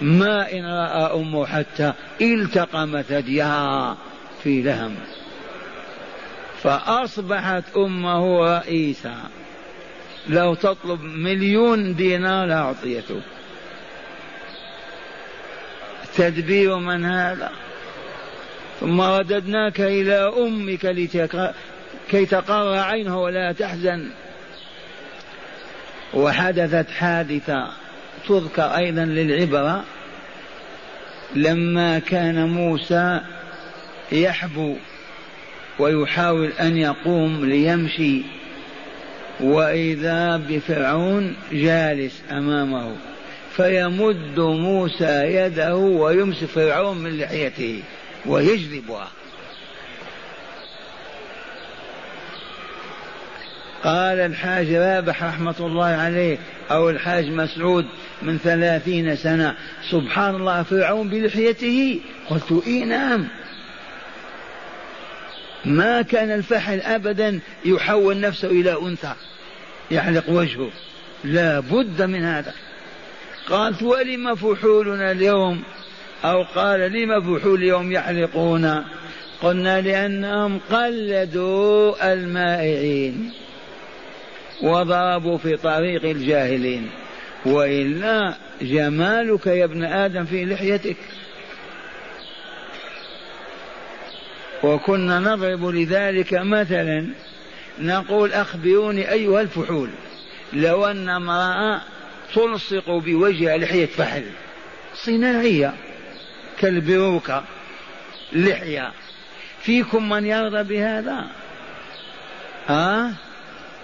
ما 0.00 0.52
إن 0.52 0.64
رأى 0.64 1.20
أمه 1.20 1.46
حتى 1.46 1.92
التقم 2.20 3.02
ثديها 3.02 3.96
في 4.42 4.62
لهم. 4.62 4.96
فأصبحت 6.62 7.64
أمه 7.76 8.56
رئيسة. 8.56 9.14
لو 10.28 10.54
تطلب 10.54 11.02
مليون 11.02 11.94
دينار 11.94 12.46
لأعطيته 12.46 13.20
تدبير 16.16 16.76
من 16.76 17.04
هذا؟ 17.04 17.50
ثم 18.80 19.00
رددناك 19.00 19.80
إلى 19.80 20.14
أمك. 20.14 20.86
كي 22.10 22.26
تقر 22.26 22.74
عينه 22.74 23.22
ولا 23.22 23.52
تحزن. 23.52 24.10
وحدثت 26.14 26.90
حادثة. 26.90 27.87
تذكر 28.28 28.62
أيضا 28.62 29.04
للعبرة 29.04 29.84
لما 31.34 31.98
كان 31.98 32.48
موسى 32.48 33.20
يحبو 34.12 34.76
ويحاول 35.78 36.52
أن 36.60 36.76
يقوم 36.76 37.44
ليمشي 37.44 38.22
وإذا 39.40 40.36
بفرعون 40.36 41.36
جالس 41.52 42.22
أمامه 42.30 42.96
فيمد 43.56 44.38
موسى 44.38 45.22
يده 45.34 45.76
ويمسك 45.76 46.44
فرعون 46.44 46.98
من 46.98 47.18
لحيته 47.18 47.82
ويجذبها. 48.26 49.08
قال 53.84 54.20
الحاج 54.20 54.72
رابح 54.72 55.24
رحمة 55.24 55.54
الله 55.60 55.84
عليه 55.84 56.38
أو 56.70 56.90
الحاج 56.90 57.26
مسعود 57.26 57.86
من 58.22 58.38
ثلاثين 58.38 59.16
سنة 59.16 59.54
سبحان 59.90 60.34
الله 60.34 60.62
فرعون 60.62 61.08
بلحيته 61.08 62.00
قلت 62.30 62.62
إي 62.66 62.84
نعم. 62.84 63.28
ما 65.64 66.02
كان 66.02 66.30
الفحل 66.30 66.80
أبدا 66.80 67.40
يحول 67.64 68.20
نفسه 68.20 68.48
إلى 68.48 68.72
أنثى 68.82 69.12
يحلق 69.90 70.30
وجهه. 70.30 70.70
لا 71.24 71.60
بد 71.60 72.02
من 72.02 72.24
هذا. 72.24 72.54
قالت 73.48 73.82
ولم 73.82 74.34
فحولنا 74.34 75.10
اليوم؟ 75.12 75.62
أو 76.24 76.42
قال 76.42 76.80
لم 76.92 77.20
فحول 77.20 77.58
اليوم 77.58 77.92
يحلقون 77.92 78.84
قلنا 79.42 79.80
لأنهم 79.80 80.60
قلدوا 80.70 82.12
المائعين. 82.12 83.32
وضربوا 84.62 85.38
في 85.38 85.56
طريق 85.56 86.04
الجاهلين. 86.04 86.90
وإلا 87.46 88.34
جمالك 88.62 89.46
يا 89.46 89.64
ابن 89.64 89.84
آدم 89.84 90.24
في 90.24 90.44
لحيتك. 90.44 90.96
وكنا 94.62 95.20
نضرب 95.20 95.66
لذلك 95.66 96.34
مثلا 96.34 97.06
نقول 97.78 98.32
أخبروني 98.32 99.12
أيها 99.12 99.40
الفحول 99.40 99.90
لو 100.52 100.86
أن 100.86 101.08
امرأة 101.08 101.80
تلصق 102.34 102.90
بوجهها 102.90 103.56
لحية 103.56 103.86
فحل 103.86 104.24
صناعية 104.94 105.74
كالبروكة 106.58 107.44
لحية 108.32 108.92
فيكم 109.62 110.08
من 110.08 110.26
يرضى 110.26 110.62
بهذا؟ 110.62 111.26
ها؟ 112.66 113.14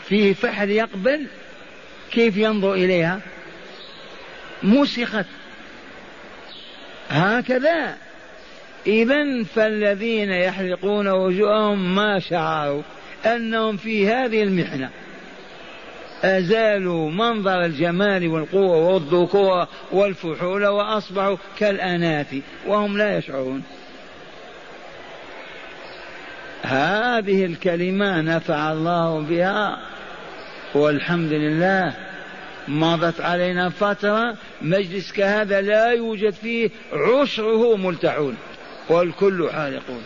فيه 0.09 0.33
فحل 0.33 0.71
يقبل 0.71 1.27
كيف 2.11 2.37
ينظر 2.37 2.73
إليها؟ 2.73 3.21
مسخت 4.63 5.27
هكذا. 7.09 7.97
إذا 8.87 9.43
فالذين 9.43 10.31
يحرقون 10.31 11.09
وجوههم 11.09 11.95
ما 11.95 12.19
شعروا 12.19 12.83
أنهم 13.27 13.77
في 13.77 14.09
هذه 14.09 14.43
المحنة. 14.43 14.91
أزالوا 16.23 17.11
منظر 17.11 17.65
الجمال 17.65 18.29
والقوة 18.29 18.77
والذكورة 18.77 19.69
والفحول 19.93 20.67
وأصبحوا 20.67 21.37
كالأناث 21.59 22.35
وهم 22.67 22.99
لا 22.99 23.19
يشعرون. 23.19 23.63
هذه 26.63 27.45
الكلمة 27.45 28.21
نفع 28.21 28.73
الله 28.73 29.21
بها. 29.21 29.94
والحمد 30.75 31.33
لله 31.33 31.95
مضت 32.69 33.21
علينا 33.21 33.69
فترة 33.69 34.37
مجلس 34.63 35.13
كهذا 35.13 35.61
لا 35.61 35.87
يوجد 35.87 36.33
فيه 36.33 36.71
عشره 36.93 37.77
ملتحون 37.77 38.37
والكل 38.89 39.51
حالقون 39.53 40.05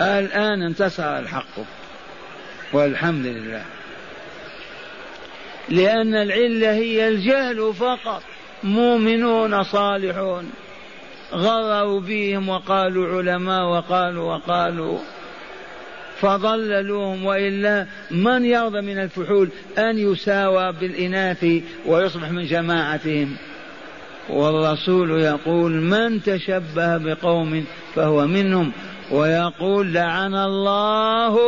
الآن 0.00 0.62
انتصر 0.62 1.18
الحق. 1.18 1.58
والحمد 2.72 3.26
لله. 3.26 3.62
لأن 5.68 6.14
العلة 6.14 6.72
هي 6.72 7.08
الجهل 7.08 7.74
فقط. 7.74 8.22
مؤمنون 8.62 9.62
صالحون. 9.62 10.50
غروا 11.32 12.00
بهم 12.00 12.48
وقالوا 12.48 13.18
علماء 13.18 13.64
وقالوا 13.64 14.34
وقالوا. 14.34 14.98
فضللوهم 16.20 17.24
وإلا 17.24 17.86
من 18.10 18.44
يرضى 18.44 18.80
من 18.80 18.98
الفحول 18.98 19.48
أن 19.78 19.98
يساوى 19.98 20.72
بالإناث 20.72 21.46
ويصبح 21.86 22.30
من 22.30 22.46
جماعتهم؟ 22.46 23.36
والرسول 24.28 25.20
يقول 25.20 25.72
من 25.72 26.22
تشبه 26.22 26.96
بقوم 26.96 27.64
فهو 27.94 28.26
منهم 28.26 28.72
ويقول 29.10 29.92
لعن 29.92 30.34
الله 30.34 31.38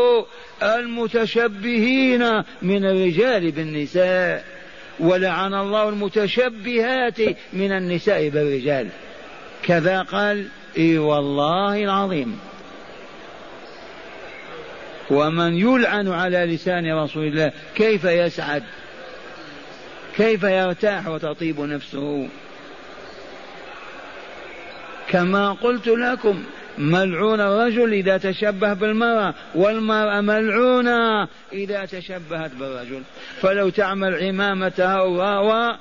المتشبهين 0.62 2.42
من 2.62 2.84
الرجال 2.84 3.52
بالنساء 3.52 4.44
ولعن 5.00 5.54
الله 5.54 5.88
المتشبهات 5.88 7.20
من 7.52 7.72
النساء 7.72 8.28
بالرجال. 8.28 8.88
كذا 9.62 10.02
قال 10.02 10.46
إي 10.78 10.98
والله 10.98 11.84
العظيم. 11.84 12.38
ومن 15.10 15.58
يلعن 15.58 16.08
على 16.08 16.38
لسان 16.38 16.92
رسول 16.92 17.26
الله 17.26 17.52
كيف 17.74 18.04
يسعد؟ 18.04 18.62
كيف 20.16 20.42
يرتاح 20.42 21.08
وتطيب 21.08 21.60
نفسه؟ 21.60 22.28
كما 25.08 25.52
قلت 25.52 25.86
لكم 25.86 26.44
ملعون 26.78 27.40
الرجل 27.40 27.92
إذا 27.92 28.18
تشبه 28.18 28.72
بالمرأة 28.72 29.34
والمرأة 29.54 30.20
ملعونة 30.20 31.28
إذا 31.52 31.84
تشبهت 31.84 32.50
بالرجل. 32.54 33.02
فلو 33.40 33.68
تعمل 33.68 34.14
عمامتها 34.24 35.02
و 35.02 35.74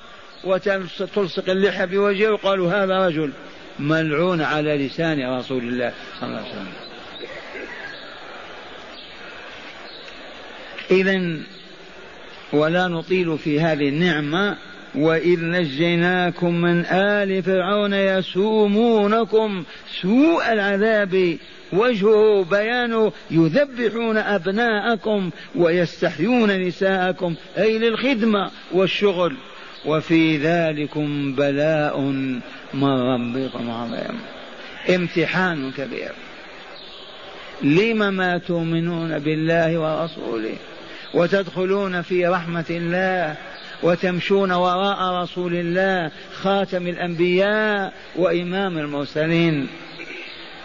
وتلصق 0.43 1.49
اللحى 1.49 1.85
بوجهه 1.85 2.31
وقالوا 2.31 2.71
هذا 2.71 3.07
رجل 3.07 3.31
ملعون 3.79 4.41
على 4.41 4.87
لسان 4.87 5.37
رسول 5.37 5.63
الله 5.63 5.93
صلى 6.19 6.29
الله 6.29 6.39
عليه 6.39 6.49
وسلم. 6.49 6.86
إذا 10.91 11.37
ولا 12.53 12.87
نطيل 12.87 13.37
في 13.37 13.59
هذه 13.59 13.89
النعمة 13.89 14.57
وإذ 14.95 15.39
نجيناكم 15.43 16.53
من 16.61 16.85
آل 16.85 17.43
فرعون 17.43 17.93
يسومونكم 17.93 19.63
سوء 20.01 20.53
العذاب 20.53 21.37
وجهه 21.73 22.43
بيان 22.43 23.11
يذبحون 23.31 24.17
أبناءكم 24.17 25.29
ويستحيون 25.55 26.51
نساءكم 26.51 27.35
أي 27.57 27.79
للخدمة 27.79 28.51
والشغل. 28.71 29.35
وفي 29.85 30.37
ذلكم 30.37 31.35
بلاء 31.35 31.99
من 32.73 32.83
ربكم 32.83 33.69
عظيم. 33.69 34.19
امتحان 34.89 35.71
كبير. 35.71 36.11
لم 37.61 38.13
ما 38.13 38.37
تؤمنون 38.37 39.19
بالله 39.19 39.77
ورسوله؟ 39.77 40.55
وتدخلون 41.13 42.01
في 42.01 42.27
رحمة 42.27 42.65
الله 42.69 43.35
وتمشون 43.83 44.51
وراء 44.51 45.23
رسول 45.23 45.53
الله 45.53 46.11
خاتم 46.33 46.87
الأنبياء 46.87 47.93
وإمام 48.15 48.77
المرسلين. 48.77 49.67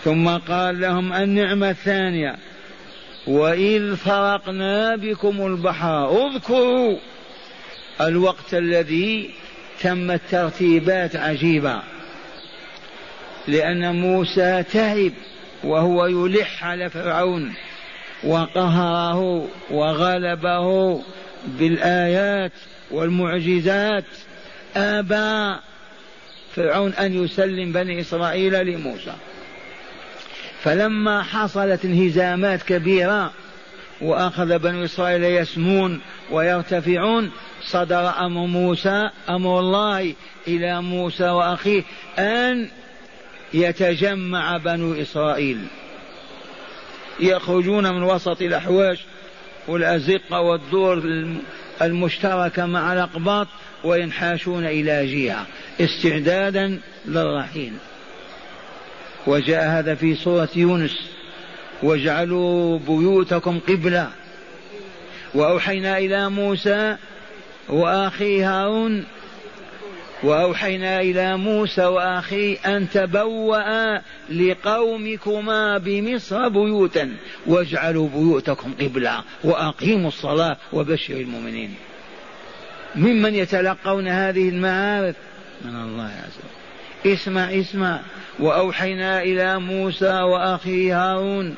ثم 0.05 0.28
قال 0.28 0.81
لهم 0.81 1.12
النعمة 1.12 1.70
الثانية 1.70 2.37
وإذ 3.26 3.96
فرقنا 3.96 4.96
بكم 4.96 5.46
البحر 5.46 6.26
اذكروا 6.26 6.98
الوقت 8.00 8.55
الذي 8.55 9.31
تمت 9.81 10.20
ترتيبات 10.31 11.16
عجيبة 11.16 11.83
لأن 13.48 13.94
موسى 14.00 14.62
تعب 14.72 15.12
وهو 15.64 16.07
يلح 16.07 16.64
على 16.64 16.90
فرعون. 16.90 17.52
وقهره 18.24 19.48
وغلبه 19.70 21.00
بالآيات 21.46 22.52
والمعجزات. 22.90 24.04
أبى 24.76 25.61
فرعون 26.56 26.94
أن 26.94 27.24
يسلم 27.24 27.72
بني 27.72 28.00
إسرائيل 28.00 28.66
لموسى. 28.66 29.12
فلما 30.62 31.22
حصلت 31.22 31.85
انهزامات 31.85 32.62
كبيرة 32.62 33.32
وأخذ 34.00 34.58
بنو 34.58 34.85
إسرائيل 34.85 35.24
يسمون 35.24 36.00
ويرتفعون 36.30 37.30
صدر 37.62 38.08
أمر 38.18 38.46
موسى 38.46 39.11
أمر 39.28 39.61
الله 39.61 40.14
إلى 40.48 40.82
موسى 40.82 41.28
وأخيه 41.28 41.82
أن 42.18 42.68
يتجمع 43.54 44.56
بنو 44.56 44.94
إسرائيل. 44.94 45.58
يخرجون 47.20 47.92
من 47.92 48.03
وسط 48.03 48.42
الأحواش 48.42 48.98
والأزقة 49.68 50.40
والدور 50.40 51.03
المشتركة 51.83 52.66
مع 52.66 52.92
الأقباط 52.92 53.48
وينحاشون 53.85 54.66
إلى 54.66 55.07
جهة 55.07 55.46
استعدادا 55.81 56.81
للرحيل. 57.07 57.72
وجاء 59.27 59.68
هذا 59.68 59.94
في 59.94 60.14
سورة 60.14 60.48
يونس 60.57 61.01
واجعلوا 61.83 62.79
بيوتكم 62.79 63.61
قبلة. 63.68 64.11
وأوحينا 65.35 65.98
إلى 65.98 66.31
موسى 66.31 66.96
وأخي 67.68 68.42
هارون 68.42 69.05
وأوحينا 70.22 71.00
إلى 71.00 71.37
موسى 71.37 71.85
وأخيه 71.85 72.58
أن 72.76 72.90
تبوأ 72.90 73.98
لقومكما 74.30 75.78
بمصر 75.78 76.48
بيوتا 76.48 77.16
واجعلوا 77.46 78.08
بيوتكم 78.08 78.74
قبلة 78.80 79.22
وأقيموا 79.44 80.08
الصلاة 80.08 80.56
وبشر 80.72 81.14
المؤمنين. 81.14 81.74
ممن 82.94 83.35
يتلقون 83.35 84.08
هذه 84.08 84.48
المعارف 84.48 85.16
من 85.64 85.76
الله 85.76 86.04
عز 86.04 86.38
وجل 86.38 87.12
اسمع 87.12 87.44
اسمع. 87.44 88.00
وأوحينا 88.38 89.22
إلى 89.22 89.58
موسى 89.58 90.20
وأخيه 90.22 91.02
هارون 91.02 91.54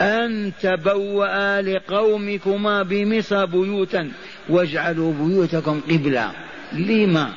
أن 0.00 0.52
تبوأ 0.62 1.60
لقومكما 1.60 2.82
بمصر 2.82 3.44
بيوتا 3.44 4.10
واجعلوا 4.48 5.12
بيوتكم 5.12 5.80
قبلة 5.80 6.32
لما؟ 6.72 7.32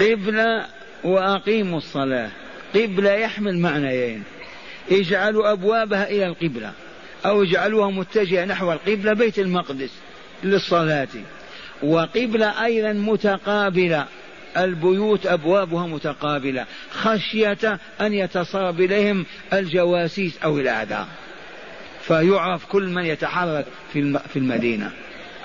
قبلة 0.00 0.66
وأقيموا 1.04 1.78
الصلاة. 1.78 2.30
قبلة 2.74 3.12
يحمل 3.12 3.58
معنيين. 3.58 4.22
اجعلوا 4.90 5.52
أبوابها 5.52 6.10
إلى 6.10 6.26
القبلة. 6.26 6.72
أو 7.26 7.42
اجعلوها 7.42 7.90
متجهة 7.90 8.44
نحو 8.44 8.72
القبلة 8.72 9.12
بيت 9.12 9.38
المقدس 9.38 9.90
للصلاة. 10.44 11.08
وقبلة 11.82 12.64
أيضا 12.64 12.92
متقابلة. 12.92 14.06
البيوت 14.56 15.26
أبوابها 15.26 15.86
متقابلة. 15.86 16.66
خشية 16.90 17.78
أن 18.00 18.12
يتصرف 18.12 18.80
إليهم 18.80 19.26
الجواسيس 19.52 20.38
أو 20.44 20.58
الأعداء. 20.58 21.08
فيعرف 22.02 22.64
كل 22.64 22.88
من 22.88 23.04
يتحرك 23.04 23.66
في 23.92 24.36
المدينة. 24.36 24.92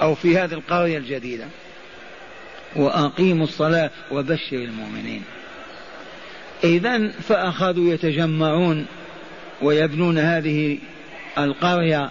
أو 0.01 0.15
في 0.15 0.37
هذه 0.37 0.53
القرية 0.53 0.97
الجديدة. 0.97 1.45
وأقيموا 2.75 3.43
الصلاة 3.43 3.89
وبشر 4.11 4.57
المؤمنين. 4.57 5.23
إذا 6.63 7.11
فأخذوا 7.11 7.93
يتجمعون 7.93 8.85
ويبنون 9.61 10.17
هذه 10.17 10.77
القرية 11.37 12.09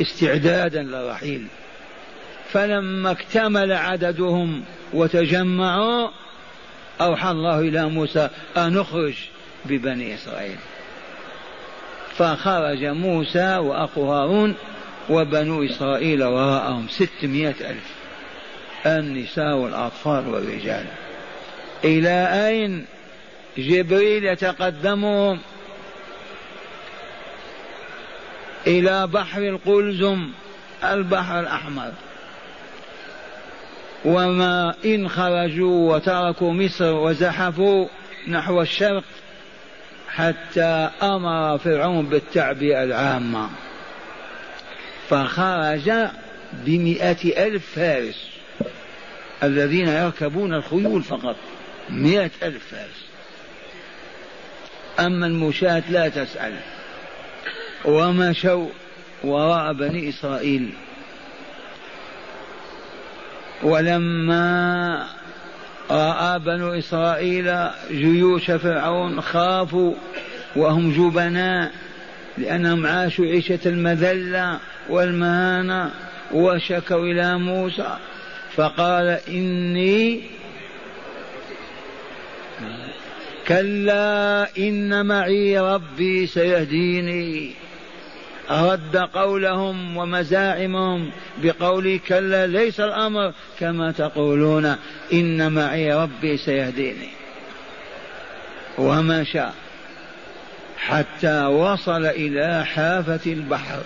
استعدادا 0.00 0.82
للرحيل. 0.82 1.46
فلما 2.50 3.10
اكتمل 3.10 3.72
عددهم 3.72 4.62
وتجمعوا 4.92 6.08
أوحى 7.00 7.30
الله 7.30 7.60
إلى 7.60 7.88
موسى 7.88 8.30
أن 8.56 8.72
نخرج 8.72 9.14
ببني 9.64 10.14
إسرائيل. 10.14 10.56
فخرج 12.16 12.84
موسى 12.84 13.56
وأخو 13.56 14.12
هارون 14.12 14.54
وبنو 15.10 15.64
إسرائيل 15.64 16.24
وراءهم 16.24 16.86
ستمائة 16.88 17.70
ألف 17.70 17.94
النساء 18.86 19.54
والأطفال 19.54 20.28
والرجال. 20.28 20.84
إلى 21.84 22.46
أين 22.48 22.86
جبريل 23.58 24.24
يتقدمهم؟ 24.24 25.38
إلى 28.66 29.06
بحر 29.06 29.42
القلزم 29.42 30.28
البحر 30.84 31.40
الأحمر. 31.40 31.92
وما 34.04 34.74
إن 34.84 35.08
خرجوا 35.08 35.94
وتركوا 35.94 36.52
مصر 36.52 36.94
وزحفوا 36.94 37.86
نحو 38.28 38.62
الشرق 38.62 39.04
حتى 40.08 40.90
أمر 41.02 41.58
فرعون 41.58 42.06
بالتعبئة 42.06 42.84
العامة. 42.84 43.48
فخرج 45.10 45.92
بمئة 46.52 47.46
ألف 47.46 47.66
فارس. 47.74 48.28
الذين 49.42 49.88
يركبون 49.88 50.54
الخيول 50.54 51.02
فقط. 51.02 51.36
مئة 51.90 52.30
ألف 52.42 52.62
فارس. 52.70 53.04
أما 55.00 55.26
المشاة 55.26 55.82
لا 55.90 56.08
تسأل. 56.08 56.52
ومشوا 57.84 58.68
وراء 59.24 59.72
بني 59.72 60.08
إسرائيل. 60.08 60.72
ولما 63.62 65.06
رأى 65.90 66.38
بنو 66.38 66.78
إسرائيل 66.78 67.68
جيوش 67.90 68.50
فرعون 68.50 69.20
خافوا 69.20 69.94
وهم 70.56 70.92
جبناء 70.92 71.72
لأنهم 72.38 72.86
عاشوا 72.86 73.24
عيشة 73.24 73.58
المذلة 73.66 74.58
والمهانة 74.88 75.90
وشكوا 76.32 77.04
إلى 77.04 77.38
موسى 77.38 77.96
فقال 78.56 79.18
إني 79.28 80.20
كلا 83.48 84.48
إن 84.58 85.06
معي 85.06 85.58
ربي 85.58 86.26
سيهديني. 86.26 87.54
رد 88.50 88.96
قولهم 88.96 89.96
ومزاعمهم 89.96 91.10
بقول 91.42 91.98
كلا 92.08 92.46
ليس 92.46 92.80
الأمر 92.80 93.32
كما 93.60 93.92
تقولون 93.92 94.76
إن 95.12 95.52
معي 95.52 95.94
ربي 95.94 96.36
سيهديني. 96.36 97.08
ومشى 98.78 99.46
حتى 100.78 101.44
وصل 101.44 102.06
إلى 102.06 102.64
حافة 102.64 103.32
البحر. 103.32 103.82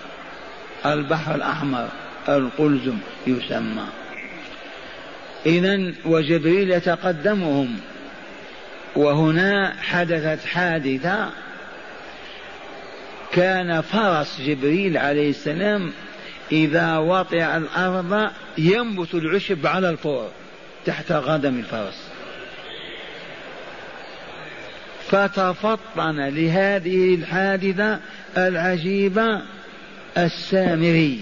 البحر 0.87 1.35
الأحمر 1.35 1.89
القلزم 2.29 2.99
يسمى. 3.27 3.87
إذا 5.47 5.93
وجبريل 6.05 6.71
يتقدمهم. 6.71 7.77
وهنا 8.97 9.75
حدثت 9.83 10.47
حادثة. 10.47 11.29
كان 13.33 13.81
فرس 13.81 14.41
جبريل 14.41 14.97
عليه 14.97 15.31
السلام 15.31 15.93
إذا 16.53 16.97
وطئ 16.97 17.57
الأرض 17.57 18.31
ينبت 18.59 19.15
العشب 19.15 19.67
على 19.67 19.91
الفور 19.91 20.31
تحت 20.87 21.13
قدم 21.13 21.59
الفرس. 21.59 22.09
فتفطن 25.09 26.21
لهذه 26.21 27.15
الحادثة 27.15 28.01
العجيبة 28.37 29.43
السامري. 30.19 31.21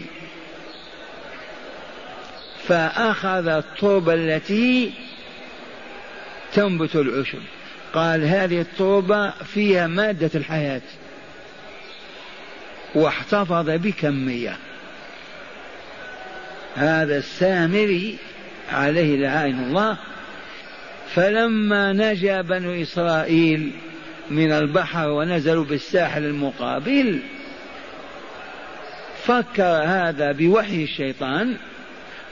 فأخذ 2.69 3.49
التربة 3.49 4.15
التي 4.15 4.93
تنبت 6.53 6.97
العشب. 6.97 7.43
قال 7.93 8.25
هذه 8.25 8.61
التربة 8.61 9.31
فيها 9.31 9.87
مادة 9.87 10.31
الحياة. 10.35 10.83
واحتفظ 12.95 13.71
بكمية. 13.71 14.57
هذا 16.77 17.19
السامري 17.19 18.17
عليه 18.73 19.17
لعائن 19.17 19.59
الله. 19.59 19.97
فلما 21.15 21.93
نجا 21.93 22.41
بنو 22.41 22.83
إسرائيل 22.83 23.73
من 24.31 24.53
البحر 24.53 25.09
ونزلوا 25.09 25.65
بالساحل 25.65 26.25
المقابل 26.25 27.21
فكر 29.25 29.83
هذا 29.85 30.33
بوحي 30.33 30.83
الشيطان 30.85 31.57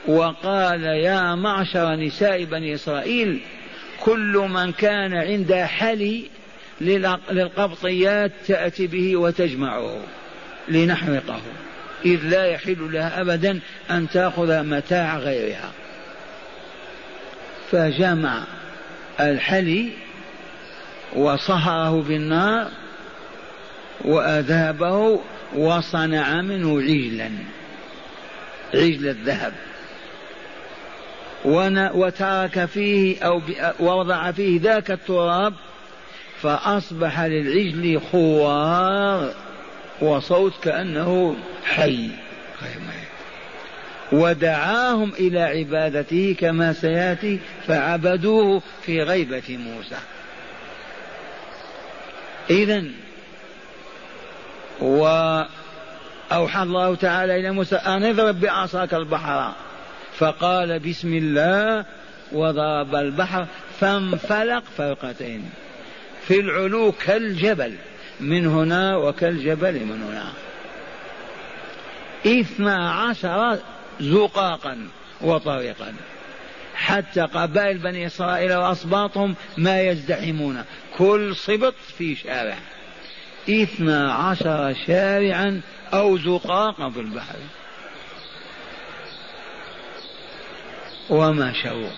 وقال 0.07 0.83
يا 0.83 1.35
معشر 1.35 1.97
نساء 1.97 2.45
بني 2.45 2.75
إسرائيل 2.75 3.41
كل 4.01 4.47
من 4.51 4.73
كان 4.73 5.15
عنده 5.15 5.67
حلي 5.67 6.25
للقبطيات 7.31 8.33
تأتي 8.47 8.87
به 8.87 9.17
وتجمعه 9.17 10.01
لنحرقه. 10.69 11.41
إذ 12.05 12.21
لا 12.25 12.45
يحل 12.45 12.93
لها 12.93 13.21
أبدا 13.21 13.61
أن 13.91 14.09
تأخذ 14.09 14.63
متاع 14.63 15.19
غيرها. 15.19 15.71
فجمع 17.71 18.45
الحلي 19.21 19.91
وصهره 21.17 22.03
بالنار 22.03 22.69
وأذهبه 24.05 25.21
وصنع 25.57 26.43
منه 26.43 26.81
عجلا 26.81 27.31
عجل 28.75 29.09
الذهب. 29.09 29.53
وترك 31.95 32.65
فيه 32.65 33.23
أو 33.23 33.43
وضع 33.81 34.31
فيه 34.31 34.61
ذاك 34.61 34.91
التراب 34.91 35.55
فأصبح 36.43 37.21
للعجل 37.21 38.01
خوار 38.01 39.35
وصوت 40.01 40.53
كأنه 40.65 41.37
حي. 41.65 42.11
ودعاهم 44.13 45.13
إلى 45.13 45.41
عبادته 45.41 46.37
كما 46.41 46.73
سيأتي 46.73 47.39
فعبدوه 47.67 48.63
في 48.83 49.03
غيبة 49.03 49.43
موسى. 49.49 49.99
إذا 52.51 52.85
وأوحى 54.81 56.63
الله 56.63 56.95
تعالى 56.95 57.41
إلى 57.41 57.51
موسى 57.51 57.77
أن 57.77 58.05
اضرب 58.05 58.41
بعصاك 58.41 58.95
البحر. 58.95 59.53
فقال 60.17 60.79
بسم 60.79 61.15
الله 61.15 61.85
وضرب 62.33 62.95
البحر 62.95 63.47
فانفلق 63.81 64.63
فرقتين. 64.77 65.51
في 66.23 66.41
العلو 66.41 66.93
كالجبل 66.93 67.75
من 68.21 68.47
هنا 68.47 68.97
وكالجبل 68.97 69.73
من 69.73 70.03
هنا. 70.03 70.33
اثنا 72.27 72.91
عشر 72.91 73.59
زقاقا 74.01 74.89
وطريقا. 75.21 75.95
حتى 76.75 77.21
قبائل 77.21 77.79
بني 77.79 78.07
إسرائيل 78.07 78.55
وأصباطهم 78.55 79.35
ما 79.57 79.81
يزدحمون. 79.81 80.65
كل 80.99 81.37
صبط 81.37 81.75
في 81.99 82.15
شارع. 82.15 82.57
اثنا 83.51 84.13
عشر 84.13 84.75
شارعا 84.87 85.61
أو 85.93 86.19
زقاقا 86.19 86.91
في 86.91 87.01
البحر. 87.01 87.37
ومشوا 91.11 91.89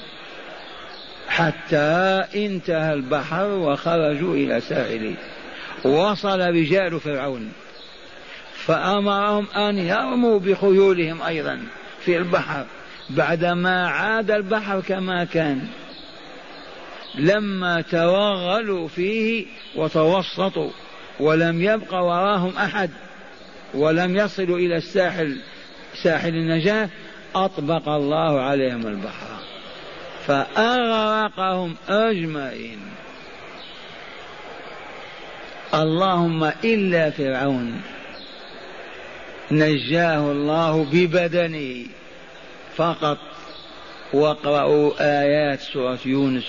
حتى 1.28 2.24
انتهى 2.34 2.92
البحر 2.92 3.46
وخرجوا 3.46 4.34
إلى 4.34 4.60
ساحله 4.60 5.14
وصل 5.84 6.40
رجال 6.40 7.00
فرعون. 7.00 7.52
فأمرهم 8.54 9.46
أن 9.56 9.78
يرموا 9.78 10.38
بخيولهم 10.38 11.22
أيضا 11.22 11.60
في 12.04 12.16
البحر 12.16 12.66
بعدما 13.10 13.88
عاد 13.88 14.30
البحر 14.30 14.80
كما 14.80 15.24
كان. 15.24 15.68
لما 17.14 17.80
توغلوا 17.80 18.88
فيه 18.88 19.46
وتوسطوا. 19.76 20.70
ولم 21.20 21.62
يبق 21.62 21.94
وراهم 21.94 22.56
أحد 22.56 22.90
ولم 23.74 24.16
يصلوا 24.16 24.58
إلى 24.58 24.76
الساحل 24.76 25.36
ساحل 26.02 26.28
النجاة 26.28 26.88
أطبق 27.34 27.88
الله 27.88 28.40
عليهم 28.40 28.86
البحر. 28.86 29.26
فأغرقهم 30.26 31.74
أجمعين. 31.88 32.78
اللهم 35.74 36.44
إلا 36.64 37.10
فرعون. 37.10 37.82
نجاه 39.50 40.32
الله 40.32 40.86
ببدنه 40.92 41.86
فقط. 42.76 43.18
واقرأوا 44.12 44.92
آيات 45.00 45.60
سورة 45.60 45.98
يونس. 46.04 46.44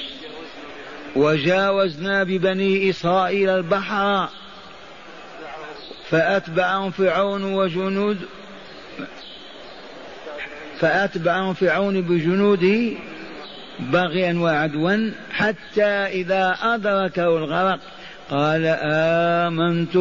وجاوزنا 1.15 2.23
ببني 2.23 2.89
إسرائيل 2.89 3.49
البحر. 3.49 4.29
فأتبعهم 6.11 6.91
فرعون 6.91 7.43
وجنود 7.43 8.17
فأتبعهم 10.79 11.53
فرعون 11.53 12.01
بجنوده 12.01 12.91
بغيا 13.79 14.33
وعدوا 14.33 15.11
حتى 15.31 15.83
إذا 15.83 16.57
أدركه 16.61 17.37
الغرق. 17.37 17.79
قال 18.29 18.65
آمنت 19.45 19.95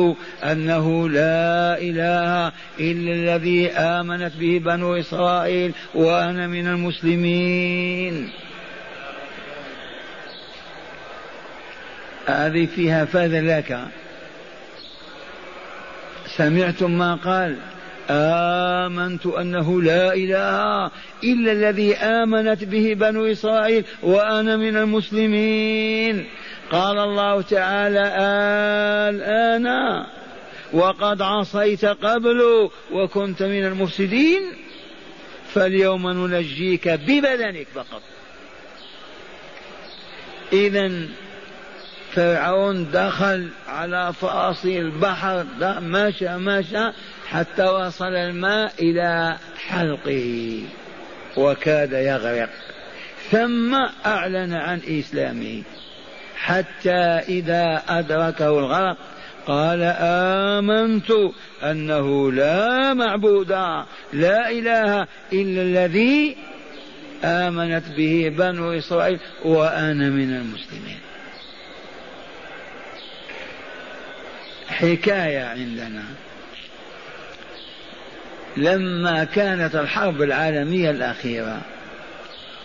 أنه 0.45 1.09
لا 1.09 1.79
إله 1.79 2.53
إلا 2.81 3.13
الذي 3.13 3.71
آمنت 3.71 4.33
به 4.37 4.59
بنو 4.65 4.95
إسرائيل 4.95 5.73
وأنا 5.95 6.47
من 6.47 6.67
المسلمين. 6.67 8.31
هذه 12.27 12.67
فيها 12.67 13.05
فاذا 13.05 13.41
لك. 13.41 13.79
سمعتم 16.41 16.91
ما 16.91 17.15
قال؟ 17.15 17.57
آمنت 18.11 19.27
أنه 19.27 19.83
لا 19.83 20.15
إله 20.15 20.91
إلا 21.25 21.53
الذي 21.53 21.97
آمنت 21.97 22.65
به 22.65 22.95
بنو 22.95 23.27
إسرائيل 23.27 23.85
وأنا 24.03 24.57
من 24.57 24.77
المسلمين. 24.77 26.27
قال 26.73 26.99
الله 26.99 27.43
تعالى 27.43 28.05
الآن 29.13 29.67
وقد 30.73 31.23
عصيت 31.23 31.85
قبل 31.85 32.71
وكنت 32.93 33.43
من 33.43 33.65
المفسدين 33.67 34.43
فاليوم 35.55 36.11
ننجيك 36.11 36.89
ببدنك 36.89 37.67
فقط. 37.75 38.03
إذا 40.53 40.91
فرعون 42.15 42.91
دخل 42.93 43.49
على 43.69 44.13
فاصل 44.13 44.69
البحر 44.69 45.47
مشى 45.81 46.37
مشى 46.37 46.91
حتى 47.29 47.65
وصل 47.65 48.15
الماء 48.15 48.73
إلى 48.81 49.37
حلقه 49.69 50.63
وكاد 51.37 51.93
يغرق. 51.93 52.49
ثم 53.31 53.75
أعلن 54.07 54.53
عن 54.53 54.81
إسلامه. 54.89 55.63
حتى 56.37 57.01
إذا 57.29 57.83
أدركه 57.89 58.59
الغرق 58.59 58.97
قال 59.47 59.83
آمنت 60.01 61.11
أنه 61.63 62.33
لا 62.33 62.95
معبود 62.95 63.51
لا 64.13 64.51
إله 64.51 65.07
إلا 65.33 65.63
الذي 65.63 66.37
آمنت 67.25 67.85
به 67.97 68.35
بنو 68.39 68.73
إسرائيل 68.73 69.19
وأنا 69.45 70.11
من 70.11 70.37
المسلمين. 70.37 71.10
حكاية 74.81 75.45
عندنا. 75.45 76.05
لما 78.57 79.25
كانت 79.25 79.75
الحرب 79.75 80.23
العالمية 80.23 80.91
الأخيرة 80.91 81.61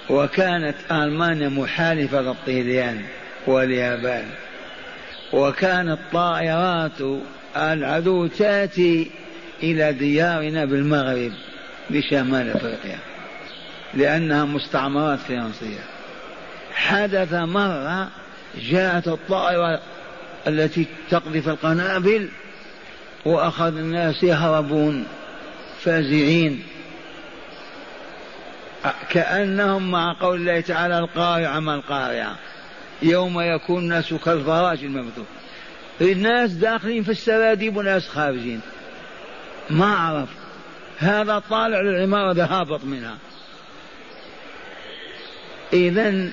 وكانت 0.10 0.76
ألمانيا 0.92 1.50
محالفة 1.50 2.22
للطليان 2.22 3.02
واليابان 3.48 4.26
وكانت 5.34 6.00
طائرات 6.14 7.22
العدو 7.58 8.28
تأتي 8.28 9.12
إلى 9.64 9.94
ديارنا 9.94 10.66
بالمغرب 10.66 11.32
بشمال 11.90 12.50
أفريقيا 12.50 13.00
لأنها 13.94 14.46
مستعمرات 14.46 15.20
فرنسية. 15.20 15.84
حدث 16.74 17.34
مرة 17.34 18.10
جاءت 18.58 19.08
الطائرة 19.08 19.82
التي 20.48 20.86
تقذف 21.10 21.50
القنابل 21.50 22.30
وأخذ 23.26 23.78
الناس 23.78 24.24
يهربون 24.24 25.06
فازعين. 25.80 26.64
كأنهم 29.10 29.92
مع 29.92 30.16
قول 30.20 30.40
الله 30.40 30.62
تعالى 30.62 31.00
القارعة 31.00 31.60
ما 31.60 31.76
القارعة. 31.76 32.36
يوم 33.02 33.42
يكون 33.42 33.84
الناس 33.84 34.14
كالفراش 34.14 34.84
المبثوث. 34.84 35.26
الناس 36.02 36.52
داخلين 36.52 37.04
في 37.04 37.12
السراديب 37.12 37.78
وناس 37.78 38.08
خارجين. 38.08 38.62
ما 39.70 39.96
عرف. 39.96 40.30
هذا 40.98 41.40
طالع 41.50 41.82
للعمارة 41.82 42.34
ده 42.34 42.46
هابط 42.46 42.84
منها. 42.84 43.18
إذا 45.74 46.30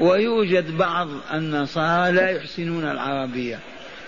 ويوجد 0.00 0.76
بعض 0.76 1.08
النصارى 1.32 2.12
لا 2.12 2.30
يحسنون 2.30 2.84
العربية 2.84 3.58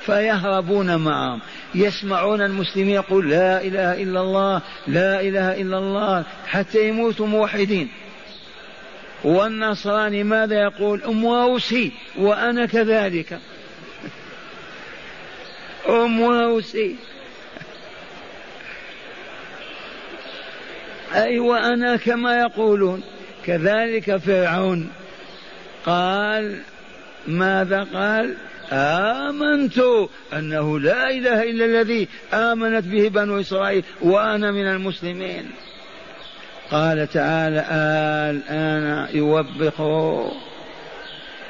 فيهربون 0.06 0.96
معهم 0.96 1.40
يسمعون 1.74 2.42
المسلمين 2.42 2.88
يقول 2.88 3.30
لا 3.30 3.62
إله 3.62 4.02
إلا 4.02 4.20
الله 4.20 4.62
لا 4.86 5.20
إله 5.20 5.60
إلا 5.60 5.78
الله 5.78 6.24
حتى 6.46 6.88
يموتوا 6.88 7.26
موحدين. 7.26 7.88
والنصراني 9.24 10.24
ماذا 10.24 10.62
يقول؟ 10.62 11.04
أم 11.04 11.26
أوسي 11.26 11.92
وأنا 12.18 12.66
كذلك. 12.66 13.32
أم 15.88 16.22
هوسي 16.22 16.96
أيوة 21.14 21.74
أنا 21.74 21.96
كما 21.96 22.40
يقولون. 22.40 23.02
كذلك 23.46 24.16
فرعون. 24.16 24.90
قال 25.86 26.58
ماذا 27.28 27.86
قال؟ 27.94 28.34
آمنت 28.72 29.82
أنه 30.32 30.80
لا 30.80 31.10
إله 31.10 31.42
إلا 31.42 31.64
الذي 31.64 32.08
آمنت 32.34 32.84
به 32.84 33.08
بنو 33.08 33.40
إسرائيل 33.40 33.84
وأنا 34.00 34.50
من 34.50 34.66
المسلمين. 34.66 35.50
قال 36.70 37.08
تعالى 37.08 37.66
الآن 38.30 39.08
يوبخ 39.14 39.80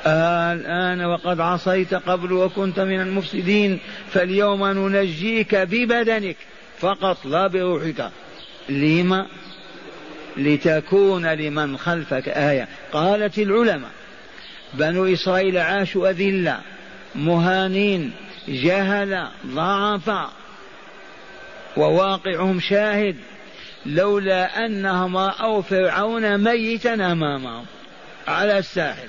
الآن 0.07 1.05
وقد 1.05 1.41
عصيت 1.41 1.95
قبل 1.95 2.33
وكنت 2.33 2.80
من 2.80 3.01
المفسدين 3.01 3.78
فاليوم 4.11 4.66
ننجيك 4.66 5.55
ببدنك 5.55 6.37
فقط 6.78 7.26
لا 7.26 7.47
بروحك. 7.47 8.11
لما؟ 8.68 9.26
لتكون 10.37 11.26
لمن 11.26 11.76
خلفك 11.76 12.28
آية. 12.28 12.68
قالت 12.93 13.39
العلماء 13.39 13.91
بنو 14.74 15.04
إسرائيل 15.04 15.58
عاشوا 15.58 16.10
أذلة 16.10 16.60
مهانين 17.14 18.12
جهل 18.48 19.28
ضعفا 19.46 20.30
وواقعهم 21.76 22.60
شاهد 22.60 23.16
لولا 23.86 24.66
أنهم 24.66 25.16
رأوا 25.16 25.62
فرعون 25.62 26.38
ميتا 26.38 26.94
أمامهم. 26.94 27.64
على 28.28 28.58
الساحل. 28.58 29.08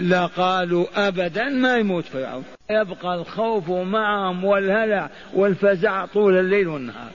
لقالوا 0.00 1.08
أبدا 1.08 1.48
ما 1.48 1.76
يموت 1.76 2.04
فرعون. 2.04 2.44
يبقى 2.70 3.14
الخوف 3.14 3.70
معهم 3.70 4.44
والهلع 4.44 5.10
والفزع 5.34 6.06
طول 6.06 6.38
الليل 6.38 6.68
والنهار. 6.68 7.10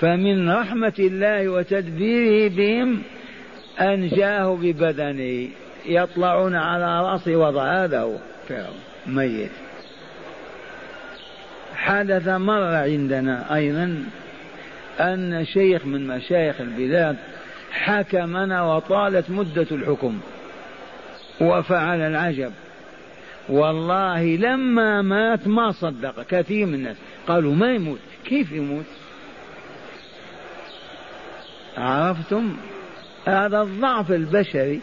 فمن 0.00 0.50
رحمة 0.50 0.94
الله 0.98 1.48
وتدبيره 1.48 2.48
بهم 2.48 3.02
أنجاه 3.80 4.56
ببدنه. 4.62 5.48
يطلعون 5.86 6.54
على 6.54 7.00
رأسه 7.00 7.36
وضع 7.36 7.84
هذا 7.84 8.00
هو. 8.00 8.16
فرعون 8.48 8.80
ميت. 9.06 9.50
حدث 11.74 12.28
مرة 12.28 12.76
عندنا 12.76 13.54
أيضا 13.54 14.04
أن 15.00 15.44
شيخ 15.44 15.86
من 15.86 16.06
مشايخ 16.06 16.60
البلاد 16.60 17.16
حكمنا 17.72 18.62
وطالت 18.62 19.30
مدة 19.30 19.66
الحكم. 19.70 20.20
وفعل 21.40 22.00
العجب. 22.00 22.52
والله 23.48 24.36
لما 24.36 25.02
مات 25.02 25.48
ما 25.48 25.72
صدق 25.72 26.22
كثير 26.22 26.66
من 26.66 26.74
الناس. 26.74 26.96
قالوا 27.28 27.54
ما 27.54 27.74
يموت؟ 27.74 27.98
كيف 28.24 28.52
يموت؟ 28.52 28.84
عرفتم؟ 31.78 32.56
هذا 33.26 33.62
الضعف 33.62 34.12
البشري 34.12 34.80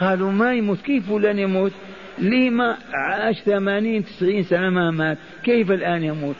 قالوا 0.00 0.32
ما 0.32 0.54
يموت؟ 0.54 0.80
كيف 0.80 1.08
فلان 1.10 1.38
يموت؟ 1.38 1.72
لما 2.18 2.76
عاش 2.92 3.42
ثمانين 3.42 4.04
تسعين 4.04 4.42
سنة 4.42 4.70
ما 4.70 4.90
مات؟ 4.90 5.18
كيف 5.44 5.70
الآن 5.70 6.04
يموت؟ 6.04 6.36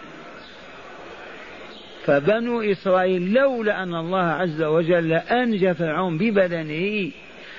فبنو 2.05 2.61
إسرائيل 2.61 3.33
لولا 3.33 3.83
أن 3.83 3.95
الله 3.95 4.23
عز 4.23 4.63
وجل 4.63 5.13
أنجى 5.13 5.75
فرعون 5.75 6.19
ببدنه 6.19 7.11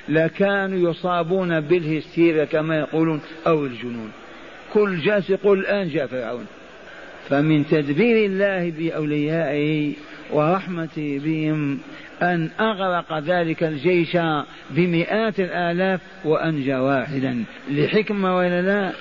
لكانوا 0.10 0.92
يصابون 0.92 1.60
بالهستيريا 1.60 2.46
كما 2.46 2.80
يقولون 2.80 3.22
أو 3.48 3.66
الجنون. 3.66 4.12
كل 4.74 5.00
جالس 5.00 5.30
يقول 5.30 5.60
الآن 5.60 5.90
جاء 5.90 6.08
فرعون. 6.08 6.46
فمن 7.30 7.68
تدبير 7.68 8.26
الله 8.26 8.70
بأوليائه 8.70 9.94
ورحمته 10.32 11.22
بهم 11.24 11.80
أن 12.22 12.50
أغرق 12.60 13.20
ذلك 13.20 13.64
الجيش 13.64 14.18
بمئات 14.70 15.40
الآلاف 15.40 16.02
وأنجى 16.26 16.76
واحدا. 16.76 17.44
لحكمة 17.72 18.38
ولا 18.38 18.62
لا؟ 18.62 18.92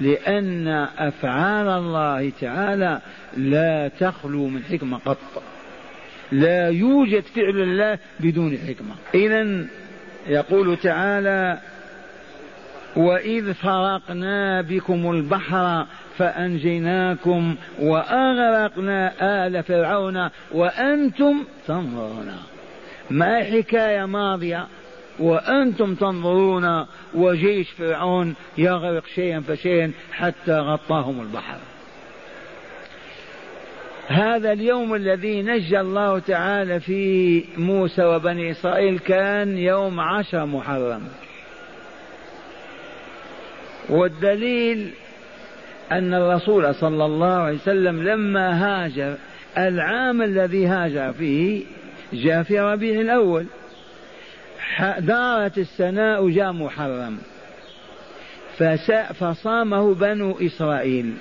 لأن 0.00 0.68
أفعال 0.98 1.68
الله 1.68 2.32
تعالى 2.40 3.00
لا 3.36 3.88
تخلو 3.88 4.48
من 4.48 4.62
حكمة 4.64 4.98
قط. 4.98 5.42
لا 6.32 6.68
يوجد 6.68 7.22
فعل 7.22 7.56
الله 7.56 7.98
بدون 8.20 8.58
حكمة. 8.58 8.94
إذا 9.14 9.66
يقول 10.26 10.76
تعالى 10.76 11.58
وإذ 12.96 13.54
فرقنا 13.54 14.62
بكم 14.62 15.10
البحر 15.10 15.86
فأنجيناكم 16.18 17.56
وأغرقنا 17.78 19.12
آل 19.46 19.62
فرعون 19.62 20.28
وأنتم 20.52 21.44
تنظرون. 21.66 22.32
ما 23.10 23.44
حكاية 23.44 24.04
ماضية. 24.04 24.66
وأنتم 25.18 25.94
تنظرون 25.94 26.86
وجيش 27.14 27.70
فرعون 27.70 28.34
يغرق 28.58 29.06
شيئا 29.14 29.40
فشيئا 29.40 29.92
حتى 30.12 30.52
غطاهم 30.52 31.20
البحر. 31.20 31.58
هذا 34.08 34.52
اليوم 34.52 34.94
الذي 34.94 35.42
نجى 35.42 35.80
الله 35.80 36.18
تعالى 36.18 36.80
فيه 36.80 37.44
موسى 37.56 38.04
وبني 38.04 38.50
إسرائيل 38.50 38.98
كان 38.98 39.58
يوم 39.58 40.00
عشر 40.00 40.46
محرم. 40.46 41.02
والدليل 43.88 44.90
أن 45.92 46.14
الرسول 46.14 46.74
صلى 46.74 47.04
الله 47.04 47.34
عليه 47.34 47.56
وسلم 47.56 48.02
لما 48.02 48.64
هاجر 48.64 49.16
العام 49.58 50.22
الذي 50.22 50.66
هاجر 50.66 51.12
فيه 51.12 51.64
جاء 52.12 52.42
في 52.42 52.60
ربيع 52.60 53.00
الأول. 53.00 53.46
دارت 54.98 55.58
السناء 55.58 56.28
جاء 56.28 56.52
محرم. 56.52 57.18
فصامه 59.14 59.94
بنو 59.94 60.38
إسرائيل. 60.40 61.14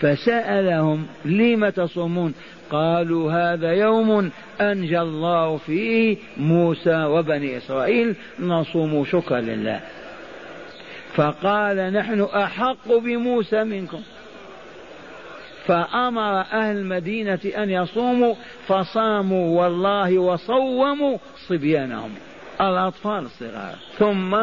فسألهم 0.00 1.06
لم 1.24 1.68
تصومون؟ 1.68 2.34
قالوا 2.70 3.32
هذا 3.32 3.72
يوم 3.72 4.30
أنجى 4.60 5.00
الله 5.00 5.56
فيه 5.56 6.16
موسى 6.36 7.04
وبني 7.04 7.56
إسرائيل 7.56 8.14
نصوم 8.40 9.04
شكرا 9.04 9.40
لله. 9.40 9.80
فقال 11.14 11.92
نحن 11.92 12.20
أحق 12.20 12.92
بموسى 12.92 13.64
منكم. 13.64 14.02
فأمر 15.66 16.40
أهل 16.40 16.76
المدينة 16.76 17.40
أن 17.56 17.70
يصوموا 17.70 18.34
فصاموا 18.66 19.62
والله 19.62 20.18
وصوموا 20.18 21.18
صبيانهم 21.48 22.10
الأطفال 22.60 23.24
الصغار. 23.24 23.74
ثم 23.98 24.36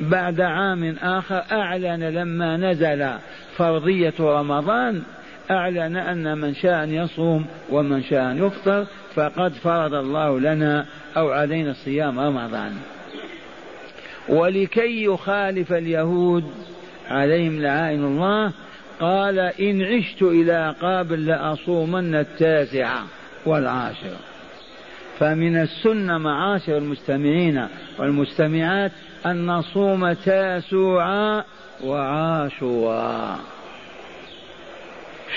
بعد 0.00 0.40
عام 0.40 0.96
آخر 1.02 1.42
أعلن 1.52 2.04
لما 2.04 2.56
نزل 2.56 3.10
فرضية 3.56 4.14
رمضان 4.20 5.02
أعلن 5.50 5.96
أن 5.96 6.38
من 6.38 6.54
شاء 6.54 6.84
أن 6.84 6.94
يصوم 6.94 7.46
ومن 7.70 8.02
شاء 8.02 8.30
أن 8.30 8.46
يفطر 8.46 8.86
فقد 9.14 9.52
فرض 9.52 9.94
الله 9.94 10.40
لنا 10.40 10.86
أو 11.16 11.30
علينا 11.30 11.72
صيام 11.72 12.20
رمضان. 12.20 12.72
ولكي 14.28 15.04
يخالف 15.04 15.72
اليهود 15.72 16.44
عليهم 17.08 17.62
لعائن 17.62 18.04
الله 18.04 18.52
قال 19.00 19.38
إن 19.38 19.82
عشت 19.82 20.22
إلى 20.22 20.74
قابل 20.80 21.26
لأصومن 21.26 22.14
التاسعة 22.14 23.04
والعاشرة 23.46 24.18
فمن 25.18 25.56
السنة 25.56 26.18
معاشر 26.18 26.76
المستمعين 26.76 27.66
والمستمعات 27.98 28.92
أن 29.26 29.46
نصوم 29.46 30.12
تاسوعا 30.12 31.44
وعاشورا 31.84 33.38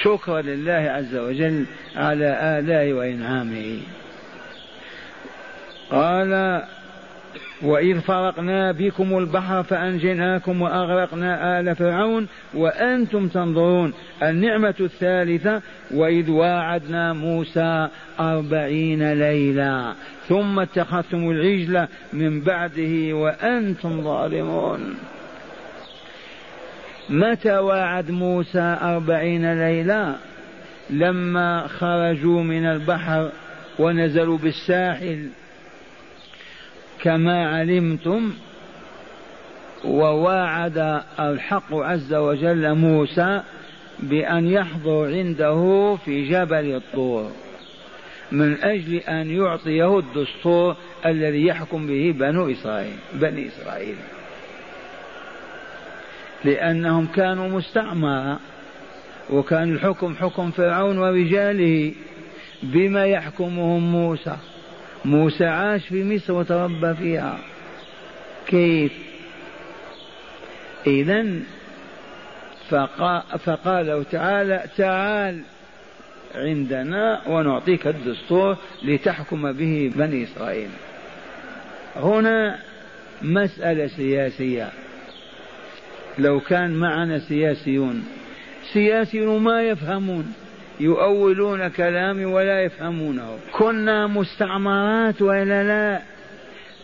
شكرا 0.03 0.41
لله 0.41 0.91
عز 0.91 1.15
وجل 1.15 1.65
على 1.95 2.59
آلائه 2.59 2.93
وإنعامه. 2.93 3.79
قال 5.91 6.63
وإذ 7.63 7.99
فرقنا 7.99 8.71
بكم 8.71 9.17
البحر 9.17 9.63
فأنجيناكم 9.63 10.61
وأغرقنا 10.61 11.59
آل 11.59 11.75
فرعون 11.75 12.27
وأنتم 12.53 13.27
تنظرون 13.27 13.93
النعمة 14.23 14.75
الثالثة 14.79 15.61
وإذ 15.91 16.29
واعدنا 16.29 17.13
موسى 17.13 17.87
أربعين 18.19 19.13
ليلة 19.13 19.93
ثم 20.27 20.59
اتخذتم 20.59 21.29
العجل 21.31 21.87
من 22.13 22.41
بعده 22.41 23.13
وأنتم 23.13 24.01
ظالمون 24.01 24.95
متى 27.09 27.57
واعد 27.57 28.11
موسى 28.11 28.77
أربعين 28.81 29.59
ليلة 29.59 30.15
لما 30.89 31.67
خرجوا 31.67 32.43
من 32.43 32.65
البحر 32.65 33.31
ونزلوا 33.79 34.37
بالساحل 34.37 35.29
كما 37.03 37.47
علمتم 37.47 38.33
وواعد 39.83 41.01
الحق 41.19 41.73
عز 41.73 42.13
وجل 42.13 42.75
موسى 42.75 43.41
بأن 43.99 44.47
يحضر 44.47 45.05
عنده 45.05 45.95
في 46.05 46.29
جبل 46.29 46.75
الطور 46.75 47.31
من 48.31 48.57
أجل 48.63 48.95
أن 48.95 49.31
يعطيه 49.31 49.99
الدستور 49.99 50.75
الذي 51.05 51.45
يحكم 51.45 51.87
به 51.87 52.15
بنو 52.19 52.51
إسرائيل 52.51 52.95
بني 53.13 53.47
إسرائيل. 53.47 53.95
لأنهم 56.45 57.07
كانوا 57.07 57.47
مستعمرة 57.47 58.39
وكان 59.29 59.73
الحكم 59.73 60.15
حكم 60.15 60.51
فرعون 60.51 60.97
ورجاله 60.97 61.93
بما 62.63 63.05
يحكمهم 63.05 63.91
موسى. 63.91 64.37
موسى 65.05 65.45
عاش 65.45 65.87
في 65.87 66.03
مصر 66.03 66.33
وتربى 66.33 66.93
فيها. 66.93 67.39
كيف؟ 68.47 68.91
إذا 70.87 71.25
فقال 73.39 73.87
له 73.87 74.03
تعالى 74.03 74.63
تعال 74.77 75.41
عندنا 76.35 77.21
ونعطيك 77.27 77.87
الدستور 77.87 78.57
لتحكم 78.83 79.51
به 79.51 79.91
بني 79.95 80.23
إسرائيل. 80.23 80.69
هنا 81.95 82.59
مسألة 83.21 83.87
سياسية. 83.87 84.69
لو 86.19 86.39
كان 86.39 86.73
معنا 86.73 87.19
سياسيون 87.19 88.03
سياسيون 88.73 89.43
ما 89.43 89.61
يفهمون. 89.61 90.33
يؤولون 90.79 91.67
كلامي 91.67 92.25
ولا 92.25 92.61
يفهمونه. 92.61 93.37
كنا 93.51 94.07
مستعمرات 94.07 95.21
وإلا 95.21 95.63
لا 95.63 96.01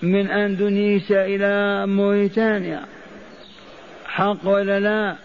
من 0.02 0.28
أندونيسيا 0.28 1.26
إلى 1.26 1.88
موريتانيا. 1.88 2.82
حق 4.06 4.48
ولا 4.48 4.80
لا؟ 4.80 5.16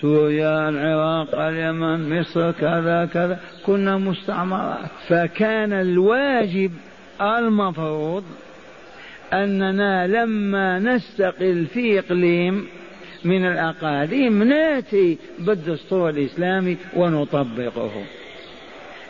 سوريا 0.00 0.68
العراق 0.68 1.40
اليمن 1.40 2.20
مصر 2.20 2.50
كذا 2.50 3.08
كذا. 3.14 3.38
كنا 3.66 3.98
مستعمرات. 3.98 4.90
فكان 5.08 5.72
الواجب 5.72 6.72
المفروض 7.20 8.24
أننا 9.32 10.06
لما 10.06 10.78
نستقل 10.78 11.66
في 11.66 11.98
إقليم 11.98 12.66
من 13.24 13.46
الأقاليم 13.46 14.42
نأتي 14.42 15.18
بالدستور 15.38 16.10
الإسلامي 16.10 16.76
ونطبقه. 16.96 18.04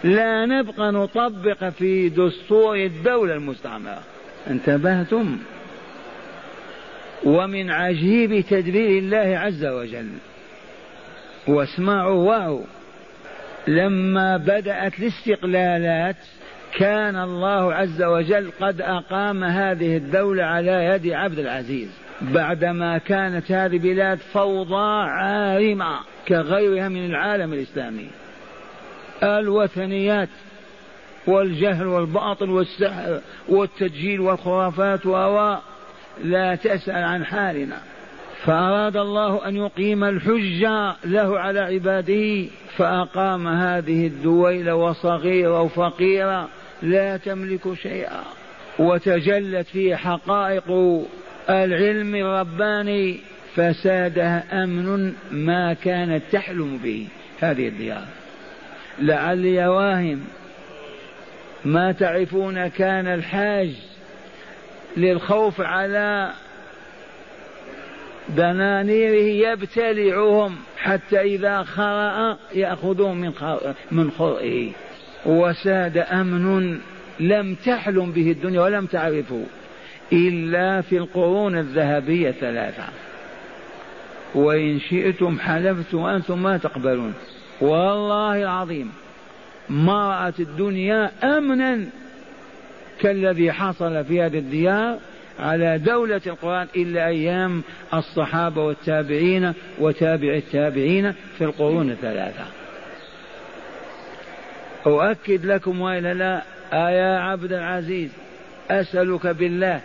لا 0.04 0.46
نبقى 0.46 0.92
نطبق 0.92 1.68
في 1.68 2.09
دستور 2.09 2.76
الدولة 2.76 3.34
المستعمرة. 3.34 4.02
انتبهتم؟ 4.50 5.38
ومن 7.24 7.70
عجيب 7.70 8.40
تدبير 8.40 8.98
الله 8.98 9.38
عز 9.38 9.64
وجل. 9.64 10.09
واسمعوا 11.48 12.28
واو. 12.28 12.64
لما 13.68 14.36
بدأت 14.36 14.98
الاستقلالات 14.98 16.16
كان 16.76 17.16
الله 17.16 17.74
عز 17.74 18.02
وجل 18.02 18.50
قد 18.61 18.80
أقام 18.80 19.44
هذه 19.44 19.96
الدولة 19.96 20.44
على 20.44 20.84
يد 20.84 21.12
عبد 21.12 21.38
العزيز. 21.38 22.07
بعدما 22.20 22.98
كانت 22.98 23.52
هذه 23.52 23.78
بلاد 23.78 24.18
فوضى 24.18 25.08
عارمة 25.10 25.98
كغيرها 26.28 26.88
من 26.88 27.06
العالم 27.06 27.52
الإسلامي. 27.52 28.08
الوثنيات 29.22 30.28
والجهل 31.26 31.86
والباطل 31.86 32.50
والسحر 32.50 33.20
والتدجيل 33.48 34.20
والخرافات 34.20 35.06
و 35.06 35.56
لا 36.24 36.54
تسأل 36.54 37.04
عن 37.04 37.24
حالنا. 37.24 37.76
فأراد 38.44 38.96
الله 38.96 39.48
أن 39.48 39.56
يقيم 39.56 40.04
الحجة 40.04 40.96
له 41.04 41.38
على 41.38 41.60
عباده 41.60 42.48
فأقام 42.76 43.48
هذه 43.48 44.06
الدويلة 44.06 44.74
وصغيرة 44.74 45.62
وفقيرة 45.62 46.48
لا 46.82 47.16
تملك 47.16 47.74
شيئا 47.74 48.22
وتجلت 48.78 49.66
فيه 49.66 49.94
حقائق 49.96 50.70
العلم 51.51 52.14
الرباني 52.14 53.20
فسادها 53.57 54.64
أمن 54.64 55.14
ما 55.30 55.74
كانت 55.74 56.22
تحلم 56.32 56.76
به 56.76 57.07
هذه 57.40 57.68
الديار. 57.68 58.05
لعلي 59.01 59.66
واهم 59.66 60.20
ما 61.64 61.92
تعرفون 61.92 62.68
كان 62.68 63.07
الحاج 63.07 63.70
للخوف 64.96 65.61
على 65.61 66.32
دنانيره 68.28 69.49
يبتلعهم 69.49 70.57
حتى 70.78 71.20
إذا 71.20 71.62
خرأ 71.62 72.38
يأخذون 72.55 73.16
من 73.16 73.32
من 73.90 74.11
خرئه. 74.11 74.70
وساد 75.26 75.99
أمن 75.99 76.78
لم 77.20 77.55
تحلم 77.55 78.12
به 78.12 78.30
الدنيا 78.30 78.61
ولم 78.61 78.86
تعرفه. 78.86 79.42
إلا 80.12 80.80
في 80.80 80.96
القرون 80.96 81.59
الذهبية 81.59 82.30
ثلاثة. 82.30 82.84
وإن 84.34 84.80
شئتم 84.80 85.38
حلفت 85.38 85.94
وأنتم 85.94 86.42
ما 86.42 86.56
تقبلون. 86.56 87.14
والله 87.61 88.42
العظيم 88.42 88.92
ما 89.68 90.09
رأت 90.09 90.40
الدنيا 90.40 91.11
أمنا 91.24 91.84
كالذي 93.00 93.52
حصل 93.52 94.04
في 94.04 94.22
هذه 94.22 94.38
الديار 94.38 94.98
على 95.40 95.78
دولة 95.78 96.20
القرآن 96.26 96.66
إلا 96.76 97.06
أيام 97.06 97.62
الصحابة 97.94 98.64
والتابعين 98.64 99.52
وتابع 99.78 100.34
التابعين 100.34 101.12
في 101.38 101.44
القرون 101.44 101.90
الثلاثة. 101.90 102.44
أؤكد 104.86 105.46
لكم 105.46 105.80
وإلا 105.80 106.14
لا 106.14 106.42
آيا 106.72 107.18
عبد 107.18 107.52
العزيز 107.52 108.11
أسألك 108.70 109.26
بالله 109.26 109.80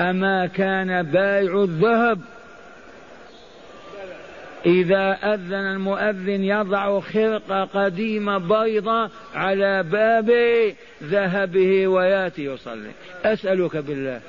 أما 0.00 0.46
كان 0.46 1.02
بائع 1.02 1.62
الذهب؟ 1.62 2.20
إذا 4.66 5.12
أذن 5.34 5.54
المؤذن 5.54 6.44
يضع 6.44 7.00
خرقة 7.00 7.64
قديمة 7.64 8.38
بيضة 8.38 9.10
على 9.34 9.82
باب 9.82 10.30
ذهبه 11.02 11.88
ويأتي 11.88 12.44
يصلي. 12.44 12.90
أسألك 13.24 13.76
بالله 13.76 14.20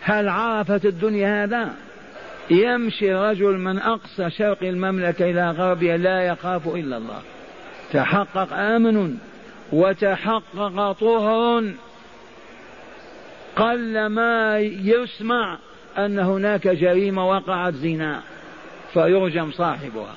هل 0.00 0.28
عرفت 0.28 0.86
الدنيا 0.86 1.44
هذا؟ 1.44 1.74
يمشي 2.50 3.14
رجل 3.14 3.58
من 3.58 3.78
أقصى 3.78 4.30
شرق 4.30 4.62
المملكة 4.62 5.30
إلى 5.30 5.50
غربها 5.50 5.96
لا 5.96 6.22
يخاف 6.22 6.68
إلا 6.68 6.96
الله. 6.96 7.22
تحقق 7.92 8.52
آمن 8.52 9.16
وتحقق 9.72 10.92
طهر. 10.92 11.64
قل 13.60 14.06
ما 14.06 14.58
يسمع 14.58 15.58
أن 15.98 16.18
هناك 16.18 16.68
جريمة 16.68 17.28
وقعت 17.28 17.74
زنا 17.74 18.22
فيرجم 18.92 19.52
صاحبها. 19.52 20.16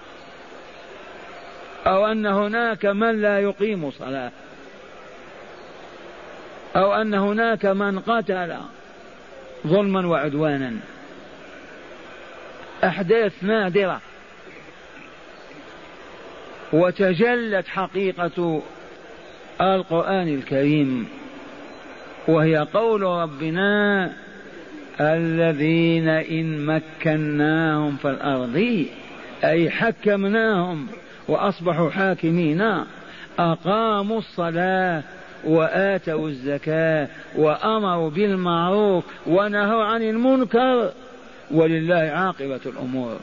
أو 1.88 2.06
أن 2.06 2.26
هناك 2.26 2.86
من 2.86 3.22
لا 3.22 3.40
يقيم 3.40 3.92
صلاة. 3.92 4.32
أو 6.76 6.94
أن 6.94 7.14
هناك 7.14 7.66
من 7.66 8.00
قتل 8.00 8.56
ظلما 9.68 10.08
وعدوانا. 10.08 10.74
أحداث 12.84 13.34
نادرة. 13.42 14.02
وتجلت 16.74 17.68
حقيقة 17.68 18.62
القرآن 19.62 20.28
الكريم. 20.28 21.23
وهي 22.28 22.58
قول 22.58 23.02
ربنا 23.02 24.12
الذين 25.02 26.08
إن 26.10 26.66
مكناهم 26.66 27.96
في 27.96 28.10
الأرض 28.10 28.86
أي 29.44 29.70
حكمناهم 29.70 30.88
وأصبحوا 31.28 31.90
حاكمين 31.90 32.84
أقاموا 33.40 34.18
الصلاة 34.18 35.04
وآتوا 35.44 36.28
الزكاة 36.28 37.08
وأمروا 37.36 38.10
بالمعروف 38.10 39.04
ونهوا 39.28 39.84
عن 39.84 40.02
المنكر 40.02 40.92
ولله 41.52 41.96
عاقبة 41.96 42.60
الأمور. 42.66 43.18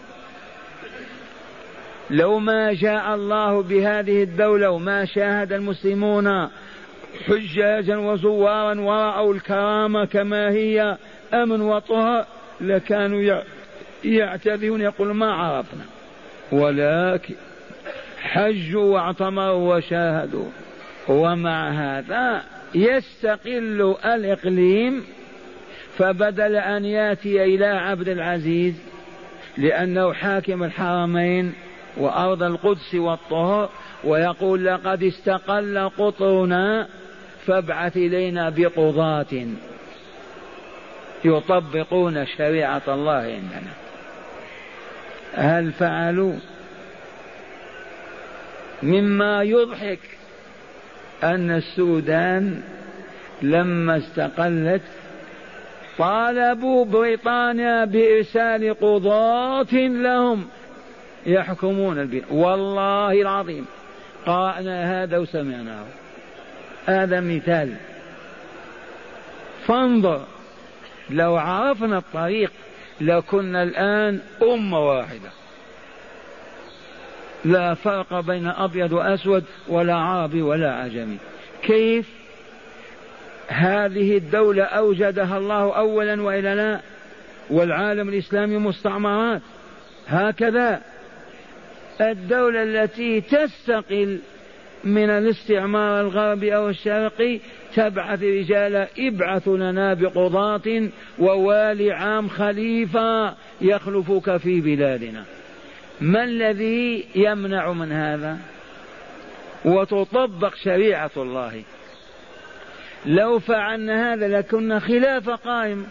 لو 2.10 2.38
ما 2.38 2.72
جاء 2.72 3.14
الله 3.14 3.62
بهذه 3.62 4.22
الدولة 4.22 4.70
وما 4.70 5.04
شاهد 5.04 5.52
المسلمون 5.52 6.48
حجاجا 7.26 7.96
وزوارا 7.96 8.80
ورأوا 8.80 9.34
الكرامة 9.34 10.04
كما 10.04 10.50
هي 10.50 10.96
أمن 11.34 11.60
وطهر 11.60 12.26
لكانوا 12.60 13.42
يعتذرون. 14.04 14.80
يقول 14.80 15.14
ما 15.14 15.32
عرفنا 15.32 15.84
ولكن 16.52 17.34
حجوا 18.20 18.84
واعتمروا 18.84 19.76
وشاهدوا 19.76 20.46
ومع 21.08 21.70
هذا 21.70 22.42
يستقل 22.74 23.96
الإقليم 24.04 25.04
فبدل 25.98 26.56
أن 26.56 26.84
يأتي 26.84 27.44
إلى 27.44 27.66
عبد 27.66 28.08
العزيز 28.08 28.74
لأنه 29.58 30.12
حاكم 30.12 30.62
الحرمين 30.62 31.52
وأرض 31.96 32.42
القدس 32.42 32.94
والطهر 32.94 33.68
ويقول 34.04 34.66
لقد 34.66 35.02
استقل 35.02 35.88
قطرنا 35.98 36.88
فابعث 37.46 37.96
إلينا 37.96 38.50
بقضاة 38.50 39.46
يطبقون 41.24 42.26
شريعة 42.26 42.82
الله 42.88 43.12
عندنا. 43.12 43.72
هل 45.34 45.72
فعلوا؟ 45.72 46.34
مما 48.82 49.42
يضحك 49.42 49.98
أن 51.24 51.50
السودان 51.50 52.62
لما 53.42 53.96
استقلت 53.96 54.82
طالبوا 55.98 56.84
بريطانيا 56.84 57.84
بإرسال 57.84 58.74
قضاة 58.80 59.72
لهم 59.72 60.48
يحكمون 61.26 61.98
البلاد 61.98 62.24
والله 62.30 63.12
العظيم 63.12 63.66
قرأنا 64.26 65.02
هذا 65.02 65.18
وسمعناه. 65.18 65.84
هذا 66.86 67.20
مثال. 67.20 67.74
فانظر 69.66 70.24
لو 71.10 71.36
عرفنا 71.36 71.98
الطريق 71.98 72.52
لكنا 73.00 73.62
الآن 73.62 74.20
أمة 74.42 74.80
واحدة. 74.88 75.30
لا 77.44 77.74
فرق 77.74 78.20
بين 78.20 78.46
أبيض 78.46 78.92
وأسود 78.92 79.44
ولا 79.68 79.94
عربي 79.94 80.42
ولا 80.42 80.74
عجمي 80.74 81.16
كيف؟ 81.62 82.08
هذه 83.48 84.16
الدولة 84.16 84.64
أوجدها 84.64 85.38
الله 85.38 85.76
أولا 85.76 86.22
وإلا 86.22 86.54
لا 86.54 86.80
والعالم 87.50 88.08
الإسلامي 88.08 88.58
مستعمرات. 88.58 89.42
هكذا. 90.08 90.80
الدولة 92.00 92.62
التي 92.62 93.20
تستقل 93.20 94.18
من 94.84 95.10
الاستعمار 95.10 96.00
الغربي 96.00 96.56
أو 96.56 96.68
الشرقي 96.68 97.40
تبعث 97.74 98.22
رجالا 98.22 98.88
ابعثوا 98.98 99.56
لنا 99.56 99.94
بقضاة 99.94 100.88
ووالي 101.18 101.92
عام 101.92 102.28
خليفة 102.28 103.34
يخلفك 103.60 104.36
في 104.36 104.60
بلادنا. 104.60 105.24
ما 106.00 106.24
الذي 106.24 107.06
يمنع 107.14 107.72
من 107.72 107.92
هذا؟ 107.92 108.38
وتطبق 109.64 110.54
شريعة 110.54 111.10
الله. 111.16 111.62
لو 113.06 113.38
فعلنا 113.38 114.12
هذا 114.12 114.28
لكنا 114.28 114.78
خلافة 114.78 115.34
قائم. 115.34 115.86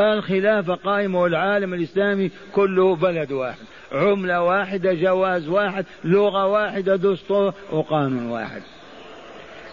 الخلافة 0.00 0.74
قائمة 0.74 1.20
والعالم 1.20 1.74
الإسلامي 1.74 2.30
كله 2.52 2.96
بلد 2.96 3.32
واحد. 3.32 3.73
عملة 3.94 4.42
واحدة 4.42 4.94
جواز 4.94 5.48
واحد 5.48 5.84
لغة 6.04 6.46
واحدة 6.46 6.96
دستور 6.96 7.54
وقانون 7.72 8.26
واحد. 8.26 8.62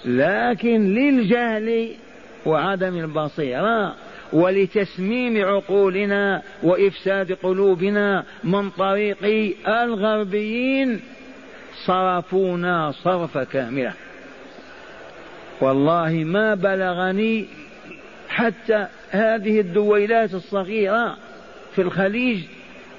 لكن 0.06 0.94
للجهل 0.94 1.96
وعدم 2.46 2.98
البصيرة 2.98 3.96
ولتسميم 4.34 5.46
عقولنا 5.46 6.42
وإفساد 6.64 7.32
قلوبنا 7.32 8.24
من 8.44 8.70
طريق 8.70 9.54
الغربيين 9.68 11.00
صرفونا 11.86 12.92
صرف 12.92 13.38
كاملة. 13.38 13.94
والله 15.62 16.12
ما 16.12 16.56
بلغني 16.56 17.48
حتى 18.30 18.88
هذه 19.10 19.60
الدويلات 19.60 20.34
الصغيرة 20.34 21.18
في 21.76 21.82
الخليج 21.82 22.44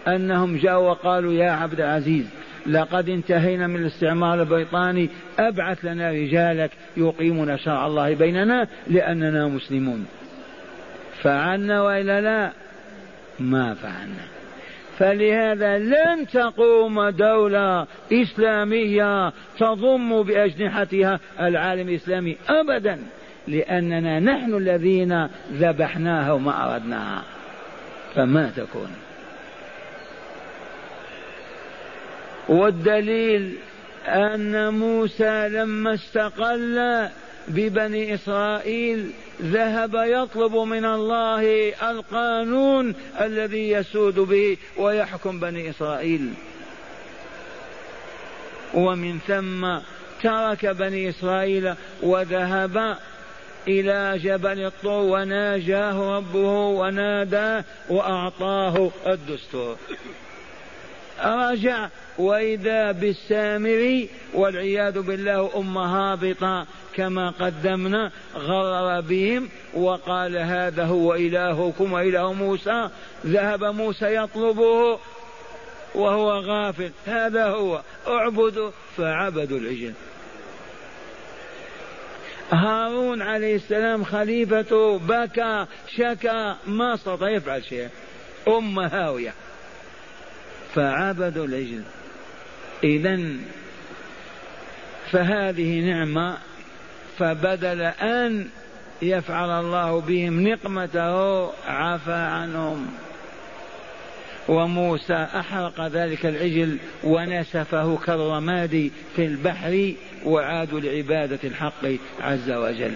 أنهم 0.09 0.57
جاءوا 0.57 0.91
وقالوا 0.91 1.33
يا 1.33 1.51
عبد 1.51 1.81
العزيز 1.81 2.27
لقد 2.67 3.09
انتهينا 3.09 3.67
من 3.67 3.77
الاستعمار 3.77 4.41
البريطاني 4.41 5.09
أبعث 5.39 5.85
لنا 5.85 6.11
رجالك 6.11 6.71
يقيمون 6.97 7.59
شرع 7.59 7.87
الله 7.87 8.15
بيننا 8.15 8.69
لأننا 8.87 9.47
مسلمون. 9.47 10.07
فعلنا 11.23 11.83
وإلا 11.83 12.21
لا؟ 12.21 12.53
ما 13.41 13.75
فعلنا. 13.75 14.25
فلهذا 14.99 15.79
لن 15.79 16.27
تقوم 16.33 17.09
دولة 17.09 17.87
إسلامية 18.13 19.33
تضم 19.59 20.23
بأجنحتها 20.23 21.21
العالم 21.41 21.89
الإسلامي 21.89 22.37
أبدا 22.49 22.99
لأننا 23.49 24.21
نحن 24.21 24.55
الذين 24.55 25.29
ذبحناها 25.53 26.33
وما 26.33 26.75
أردناها. 26.75 27.23
فما 28.15 28.51
تكون؟ 28.57 28.91
والدليل 32.49 33.59
أن 34.07 34.75
موسى 34.75 35.49
لما 35.49 35.95
استقل 35.95 37.09
ببني 37.49 38.15
إسرائيل 38.15 39.11
ذهب 39.43 39.95
يطلب 39.95 40.57
من 40.57 40.85
الله 40.85 41.73
القانون 41.91 42.95
الذي 43.21 43.71
يسود 43.71 44.15
به 44.15 44.57
ويحكم 44.77 45.41
بني 45.41 45.71
إسرائيل. 45.71 46.35
ومن 48.75 49.19
ثم 49.19 49.79
ترك 50.23 50.67
بني 50.67 51.09
إسرائيل 51.09 51.75
وذهب 52.03 52.97
إلى 53.69 54.19
جبل 54.19 54.67
الطور 54.67 55.03
وناجاه 55.03 56.17
ربه 56.17 56.51
وناداه 56.51 57.65
وأعطاه 57.89 58.91
الدستور. 59.07 59.77
رجع 61.25 61.89
وإذا 62.19 62.93
بالسامري 62.93 64.09
والعياذ 64.35 65.01
بالله 65.01 65.51
أم 65.57 65.79
هابطة 65.79 66.67
كما 66.95 67.31
قدمنا 67.31 68.11
غرر 68.37 69.01
بهم 69.01 69.49
وقال 69.75 70.37
هذا 70.37 70.85
هو 70.85 71.15
إلهكم 71.15 71.93
وإله 71.93 72.33
موسى. 72.33 72.89
ذهب 73.27 73.65
موسى 73.65 74.15
يطلبه 74.15 74.99
وهو 75.95 76.33
غافل. 76.33 76.91
هذا 77.07 77.47
هو. 77.47 77.83
اعبدوا. 78.09 78.71
فعبدوا 78.97 79.59
العجل. 79.59 79.93
هارون 82.53 83.23
عليه 83.23 83.57
السلام 83.57 84.05
خليفته 84.05 84.99
بكى 84.99 85.67
شكى 85.97 86.55
ما 86.67 86.95
استطاع 86.95 87.31
يفعل 87.31 87.65
شيء 87.65 87.89
أم 88.49 88.79
هاوية. 88.79 89.35
فعبدوا 90.75 91.47
العجل. 91.47 91.83
إذا 92.85 93.21
فهذه 95.11 95.81
نعمة 95.81 96.39
فبدل 97.19 97.81
أن 97.83 98.49
يفعل 99.03 99.65
الله 99.65 100.01
بهم 100.01 100.49
نقمته 100.49 101.47
عفى 101.67 102.13
عنهم. 102.13 102.87
وموسى 104.49 105.15
أحرق 105.15 105.87
ذلك 105.87 106.27
العجل 106.27 106.79
ونسفه 107.05 107.97
كالرماد 107.97 108.91
في 109.17 109.27
البحر 109.27 109.93
وعادوا 110.25 110.81
لعبادة 110.81 111.39
الحق 111.45 111.87
عز 112.21 112.51
وجل. 112.51 112.93